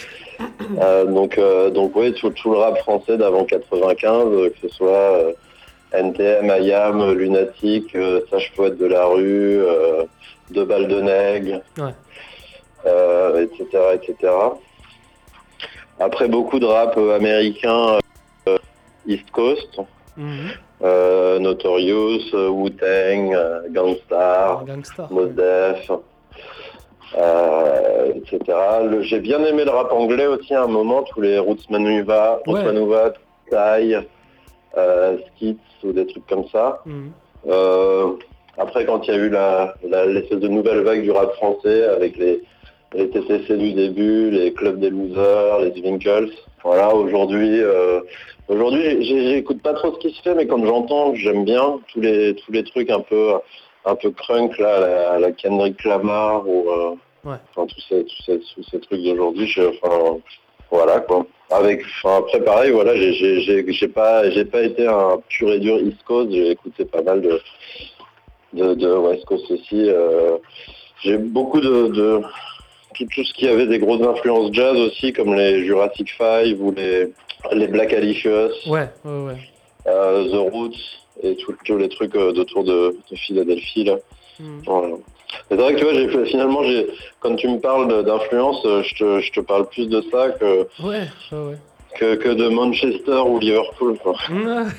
Euh, 0.80 1.04
donc 1.04 1.38
euh, 1.38 1.70
donc 1.70 1.92
oui, 1.96 2.12
tout, 2.14 2.30
tout 2.30 2.52
le 2.52 2.58
rap 2.58 2.78
français 2.78 3.16
d'avant 3.16 3.44
95, 3.44 4.26
euh, 4.26 4.50
que 4.50 4.68
ce 4.68 4.74
soit 4.74 5.32
NTM, 5.92 6.52
IAM, 6.62 7.12
Lunatic, 7.12 7.96
Sage 8.30 8.52
Poète 8.56 8.78
de 8.78 8.86
la 8.86 9.04
rue, 9.06 9.60
Deux 10.50 10.64
balles 10.64 10.88
de 10.88 11.00
nègre, 11.00 11.60
Ouais. 11.78 13.42
etc., 13.42 13.66
etc. 13.94 14.32
Après 16.00 16.26
beaucoup 16.28 16.58
de 16.58 16.66
rap 16.66 16.96
américain 16.98 17.98
East 19.06 19.30
Coast, 19.30 19.78
Mhm. 20.16 20.50
euh, 20.82 21.38
Notorious, 21.38 22.20
euh, 22.34 22.48
Wu-Tang, 22.48 23.34
euh, 23.34 23.60
Gangstar, 23.70 24.64
Gangstar. 24.64 25.10
Mos 25.12 25.26
Def, 25.26 25.90
euh, 27.16 28.12
etc. 28.14 28.40
J'ai 29.02 29.20
bien 29.20 29.42
aimé 29.44 29.64
le 29.64 29.70
rap 29.70 29.92
anglais 29.92 30.26
aussi 30.26 30.54
à 30.54 30.64
un 30.64 30.66
moment, 30.68 31.02
tous 31.02 31.20
les 31.20 31.38
Roots 31.38 31.68
Manuva, 31.70 32.40
Roots 32.46 32.54
Ouais. 32.58 32.64
Manuva, 32.64 33.12
euh, 34.76 35.16
Skits 35.36 35.58
ou 35.84 35.92
des 35.92 36.06
trucs 36.06 36.26
comme 36.26 36.46
ça. 36.48 36.80
Mhm. 36.86 37.12
Euh, 37.48 38.12
après, 38.58 38.84
quand 38.86 39.06
il 39.06 39.14
y 39.14 39.16
a 39.16 39.20
eu 39.20 39.28
la, 39.28 39.74
la- 39.88 40.06
l'espèce 40.06 40.38
de 40.40 40.48
nouvelle 40.48 40.80
vague 40.82 41.02
du 41.02 41.10
rap 41.10 41.32
français 41.34 41.84
avec 41.86 42.16
les, 42.16 42.42
les 42.94 43.10
TTC 43.10 43.56
du 43.56 43.72
début, 43.72 44.30
les 44.30 44.52
clubs 44.52 44.78
des 44.78 44.90
losers, 44.90 45.60
les 45.60 45.80
Winkles, 45.80 46.30
voilà, 46.62 46.94
aujourd'hui, 46.94 47.60
euh, 47.60 48.00
aujourd'hui, 48.48 49.04
j'écoute 49.04 49.60
pas 49.62 49.74
trop 49.74 49.92
ce 49.94 49.98
qui 49.98 50.14
se 50.14 50.22
fait, 50.22 50.34
mais 50.34 50.46
quand 50.46 50.64
j'entends, 50.64 51.14
j'aime 51.14 51.44
bien 51.44 51.80
tous 51.92 52.00
les 52.00 52.34
tous 52.34 52.52
les 52.52 52.64
trucs 52.64 52.90
un 52.90 53.00
peu 53.00 53.34
un 53.84 53.94
peu 53.96 54.10
crunk 54.10 54.58
là, 54.58 55.18
la, 55.18 55.32
Kendrick 55.32 55.84
Lamar 55.84 56.48
ou 56.48 56.70
euh, 56.70 56.94
Ouais. 57.24 57.36
Enfin, 57.56 57.66
tous 57.66 57.80
ces, 57.88 58.04
tous 58.04 58.22
ces, 58.26 58.38
tous 58.38 58.62
ces 58.70 58.80
trucs 58.80 59.02
d'aujourd'hui, 59.02 59.50
enfin, 59.58 60.18
voilà 60.70 61.00
quoi. 61.00 61.24
Avec, 61.50 61.82
enfin, 62.02 62.18
après 62.18 62.40
pareil, 62.44 62.70
voilà, 62.70 62.94
j'ai- 62.94 63.88
pas, 63.88 64.28
j'ai 64.30 64.44
pas 64.44 64.62
été 64.62 64.86
un 64.86 65.18
pur 65.28 65.50
et 65.52 65.58
dur 65.58 65.78
East 65.78 66.02
Coast, 66.06 66.30
j'ai 66.32 66.50
écouté 66.50 66.84
pas 66.84 67.00
mal 67.00 67.22
de, 67.22 67.40
de, 68.52 68.74
de 68.74 68.88
West 68.94 69.24
Coast 69.24 69.50
aussi. 69.50 69.88
euh, 69.88 70.36
j'ai 71.02 71.16
beaucoup 71.16 71.60
de, 71.60 71.88
de 71.88 72.20
tout, 72.94 73.06
tout 73.14 73.24
ce 73.24 73.32
qui 73.34 73.46
avait 73.48 73.66
des 73.66 73.78
grosses 73.78 74.06
influences 74.06 74.52
jazz 74.52 74.76
aussi, 74.76 75.12
comme 75.12 75.34
les 75.34 75.64
Jurassic 75.64 76.10
Five 76.16 76.60
ou 76.62 76.72
les, 76.72 77.12
les 77.52 77.66
Black 77.68 77.92
Alicious, 77.92 78.50
Ouais, 78.66 78.88
ouais, 79.04 79.24
ouais. 79.26 79.36
euh, 79.86 80.24
The 80.30 80.52
Roots 80.52 80.76
et 81.22 81.36
tous 81.36 81.76
les 81.76 81.88
trucs 81.88 82.14
euh, 82.16 82.32
d'autour 82.32 82.64
de, 82.64 82.96
de 83.10 83.16
Philadelphie 83.16 83.84
là. 83.84 83.96
Hmm. 84.40 84.60
Voilà. 84.66 84.88
C'est 85.48 85.56
vrai 85.56 85.74
que 85.74 86.06
tu 86.06 86.10
vois, 86.16 86.24
finalement, 86.26 86.62
j'ai, 86.64 86.86
quand 87.20 87.34
tu 87.36 87.48
me 87.48 87.58
parles 87.58 88.04
d'influence, 88.04 88.64
euh, 88.66 88.82
je 88.82 88.94
te, 88.94 89.20
je 89.20 89.32
te 89.32 89.40
parle 89.40 89.68
plus 89.68 89.88
de 89.88 90.02
ça 90.10 90.30
que, 90.30 90.66
ouais. 90.82 91.08
que, 91.98 92.14
que 92.16 92.28
de 92.28 92.48
Manchester 92.48 93.20
ou 93.26 93.38
Liverpool. 93.38 93.96
Quoi. 94.02 94.14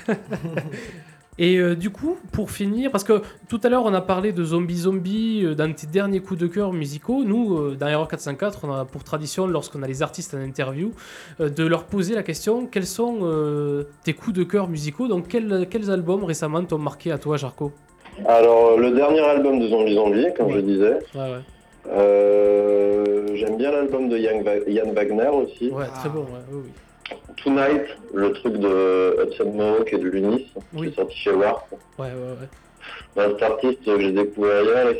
Et 1.38 1.58
euh, 1.58 1.76
du 1.76 1.90
coup, 1.90 2.18
pour 2.32 2.50
finir, 2.50 2.92
parce 2.92 3.04
que 3.04 3.22
tout 3.50 3.60
à 3.64 3.68
l'heure 3.68 3.84
on 3.86 3.94
a 3.94 4.00
parlé 4.00 4.32
de 4.32 4.42
Zombie 4.46 4.78
Zombie 4.78 5.42
euh, 5.44 5.54
dans 5.54 5.72
tes 5.74 5.86
derniers 5.86 6.22
coups 6.22 6.40
de 6.40 6.48
cœur 6.48 6.72
musicaux, 6.72 7.24
nous, 7.26 7.58
euh, 7.58 7.76
dans 7.78 7.88
Error 7.88 8.08
404, 8.08 8.60
on 8.64 8.72
a 8.74 8.86
pour 8.86 9.04
tradition, 9.04 9.46
lorsqu'on 9.46 9.84
a 9.84 9.88
les 9.88 10.02
artistes 10.02 10.34
en 10.34 10.40
interview, 10.42 10.92
euh, 11.42 11.50
de 11.50 11.66
leur 11.66 11.84
poser 11.84 12.16
la 12.16 12.24
question 12.24 12.66
quels 12.68 12.86
sont 12.86 13.18
euh, 13.24 13.84
tes 14.06 14.14
coups 14.14 14.34
de 14.38 14.44
cœur 14.44 14.70
musicaux? 14.70 15.10
Donc, 15.10 15.28
quels, 15.28 15.68
quels 15.70 15.92
albums 15.92 16.24
récemment 16.24 16.64
t'ont 16.64 16.78
marqué 16.78 17.12
à 17.12 17.18
toi, 17.18 17.36
Jarko? 17.36 17.74
Alors, 18.26 18.78
le 18.80 18.92
dernier 18.92 19.20
album 19.20 19.60
de 19.60 19.68
Zombie 19.68 19.96
Zombie, 19.96 20.28
comme 20.38 20.52
je 20.52 20.60
disais, 20.62 21.00
Ouais, 21.16 21.20
ouais. 21.22 21.42
euh, 21.92 23.36
j'aime 23.36 23.58
bien 23.58 23.72
l'album 23.72 24.08
de 24.08 24.18
Yann, 24.18 24.42
Wagner 24.94 25.28
aussi. 25.34 25.70
Ouais, 25.70 25.88
très 26.00 26.08
bon, 26.08 26.22
ouais, 26.22 26.46
oui, 26.50 26.60
oui. 26.64 26.70
Tonight, 27.38 27.84
le 28.14 28.32
truc 28.34 28.58
de 28.58 29.16
Hudson 29.24 29.52
Mohawk 29.52 29.94
et 29.94 29.98
de 29.98 30.08
Lunis, 30.10 30.52
Oui. 30.74 30.88
qui 30.88 30.94
est 30.94 30.96
sorti 30.96 31.18
chez 31.18 31.32
Warp. 31.32 31.68
Ouais, 32.00 32.08
ouais, 32.08 32.12
ouais. 32.14 33.24
Un 33.24 33.30
cet 33.32 33.44
artiste 33.44 33.84
que 33.86 34.00
j'ai 34.00 34.12
découvert 34.12 34.64
hier, 34.64 34.96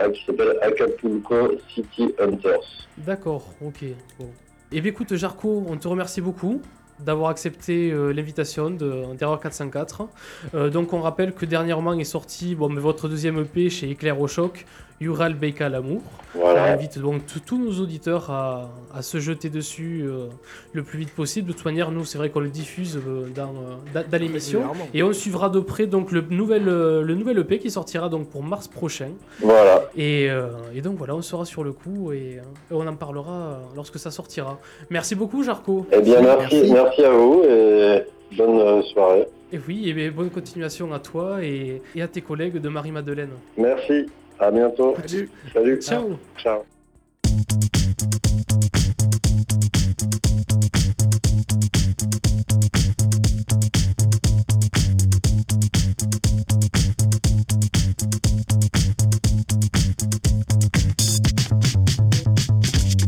euh, 0.00 0.10
qui 0.10 0.24
s'appelle 0.24 0.56
Acapulco 0.62 1.52
City 1.74 2.14
Hunters. 2.18 2.60
D'accord, 2.98 3.46
ok. 3.64 3.84
Bon. 4.18 4.28
Eh 4.72 4.80
bien 4.80 4.90
écoute 4.90 5.14
Jarko, 5.14 5.64
on 5.68 5.76
te 5.76 5.86
remercie 5.88 6.20
beaucoup 6.20 6.60
d'avoir 6.98 7.28
accepté 7.30 7.90
euh, 7.92 8.10
l'invitation 8.12 8.70
de- 8.70 9.14
d'Erreur 9.16 9.38
404. 9.38 10.08
Euh, 10.54 10.70
donc 10.70 10.92
on 10.94 11.00
rappelle 11.02 11.34
que 11.34 11.44
dernièrement 11.44 11.92
est 11.92 12.04
sorti 12.04 12.54
bon, 12.54 12.70
mais 12.70 12.80
votre 12.80 13.06
deuxième 13.08 13.38
EP 13.40 13.68
chez 13.68 13.90
Éclair 13.90 14.18
au 14.18 14.26
Choc, 14.28 14.64
Ural 15.00 15.34
Beika 15.34 15.68
l'amour. 15.68 16.00
On 16.34 16.40
Voilà. 16.40 16.64
invite 16.72 16.98
donc 16.98 17.22
tous 17.46 17.58
nos 17.58 17.72
auditeurs 17.82 18.30
à, 18.30 18.70
à 18.94 19.02
se 19.02 19.18
jeter 19.18 19.48
dessus 19.50 20.02
euh, 20.04 20.26
le 20.72 20.82
plus 20.82 20.98
vite 20.98 21.10
possible. 21.14 21.48
De 21.48 21.52
toute 21.54 21.64
manière, 21.64 21.90
nous 21.90 22.04
c'est 22.04 22.18
vrai 22.18 22.30
qu'on 22.30 22.40
le 22.40 22.48
diffuse 22.50 22.96
euh, 23.06 23.26
dans, 23.34 23.54
euh, 23.94 24.02
dans- 24.10 24.18
l'émission. 24.20 24.62
Et 24.94 25.02
on 25.02 25.12
suivra 25.12 25.48
de 25.50 25.60
près 25.60 25.86
donc 25.86 26.12
le 26.12 26.22
nouvel, 26.22 26.68
euh, 26.68 27.02
le 27.02 27.14
nouvel 27.14 27.38
EP 27.38 27.58
qui 27.58 27.70
sortira 27.70 28.08
donc 28.08 28.28
pour 28.30 28.42
mars 28.42 28.68
prochain. 28.68 29.10
Voilà. 29.40 29.82
Et, 29.96 30.30
euh, 30.30 30.48
et 30.74 30.80
donc 30.82 30.96
voilà, 30.96 31.14
on 31.14 31.22
sera 31.22 31.44
sur 31.44 31.64
le 31.64 31.72
coup 31.72 32.12
et, 32.12 32.38
euh, 32.38 32.42
et 32.70 32.74
on 32.74 32.86
en 32.86 32.96
parlera 32.96 33.60
lorsque 33.74 33.98
ça 33.98 34.10
sortira. 34.10 34.58
Merci 34.90 35.14
beaucoup, 35.14 35.42
Jarko. 35.42 35.86
Eh 35.92 36.00
bien, 36.00 36.20
merci, 36.22 36.56
Merci. 36.56 36.72
merci 36.72 37.04
à 37.04 37.10
vous 37.10 37.42
et 37.48 38.02
bonne 38.36 38.82
soirée. 38.84 39.26
Et 39.52 39.58
oui, 39.66 39.88
et 39.88 39.92
bien, 39.94 40.10
bonne 40.10 40.30
continuation 40.30 40.92
à 40.92 40.98
toi 40.98 41.42
et, 41.42 41.80
et 41.94 42.02
à 42.02 42.08
tes 42.08 42.20
collègues 42.20 42.58
de 42.60 42.68
Marie-Madeleine. 42.68 43.30
Merci. 43.56 44.06
À 44.38 44.50
bientôt. 44.50 44.94
Salut. 45.06 45.30
Salut. 45.52 45.78
Ciao. 45.82 46.18
Ciao. 46.38 46.64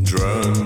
Drunk. 0.03 0.58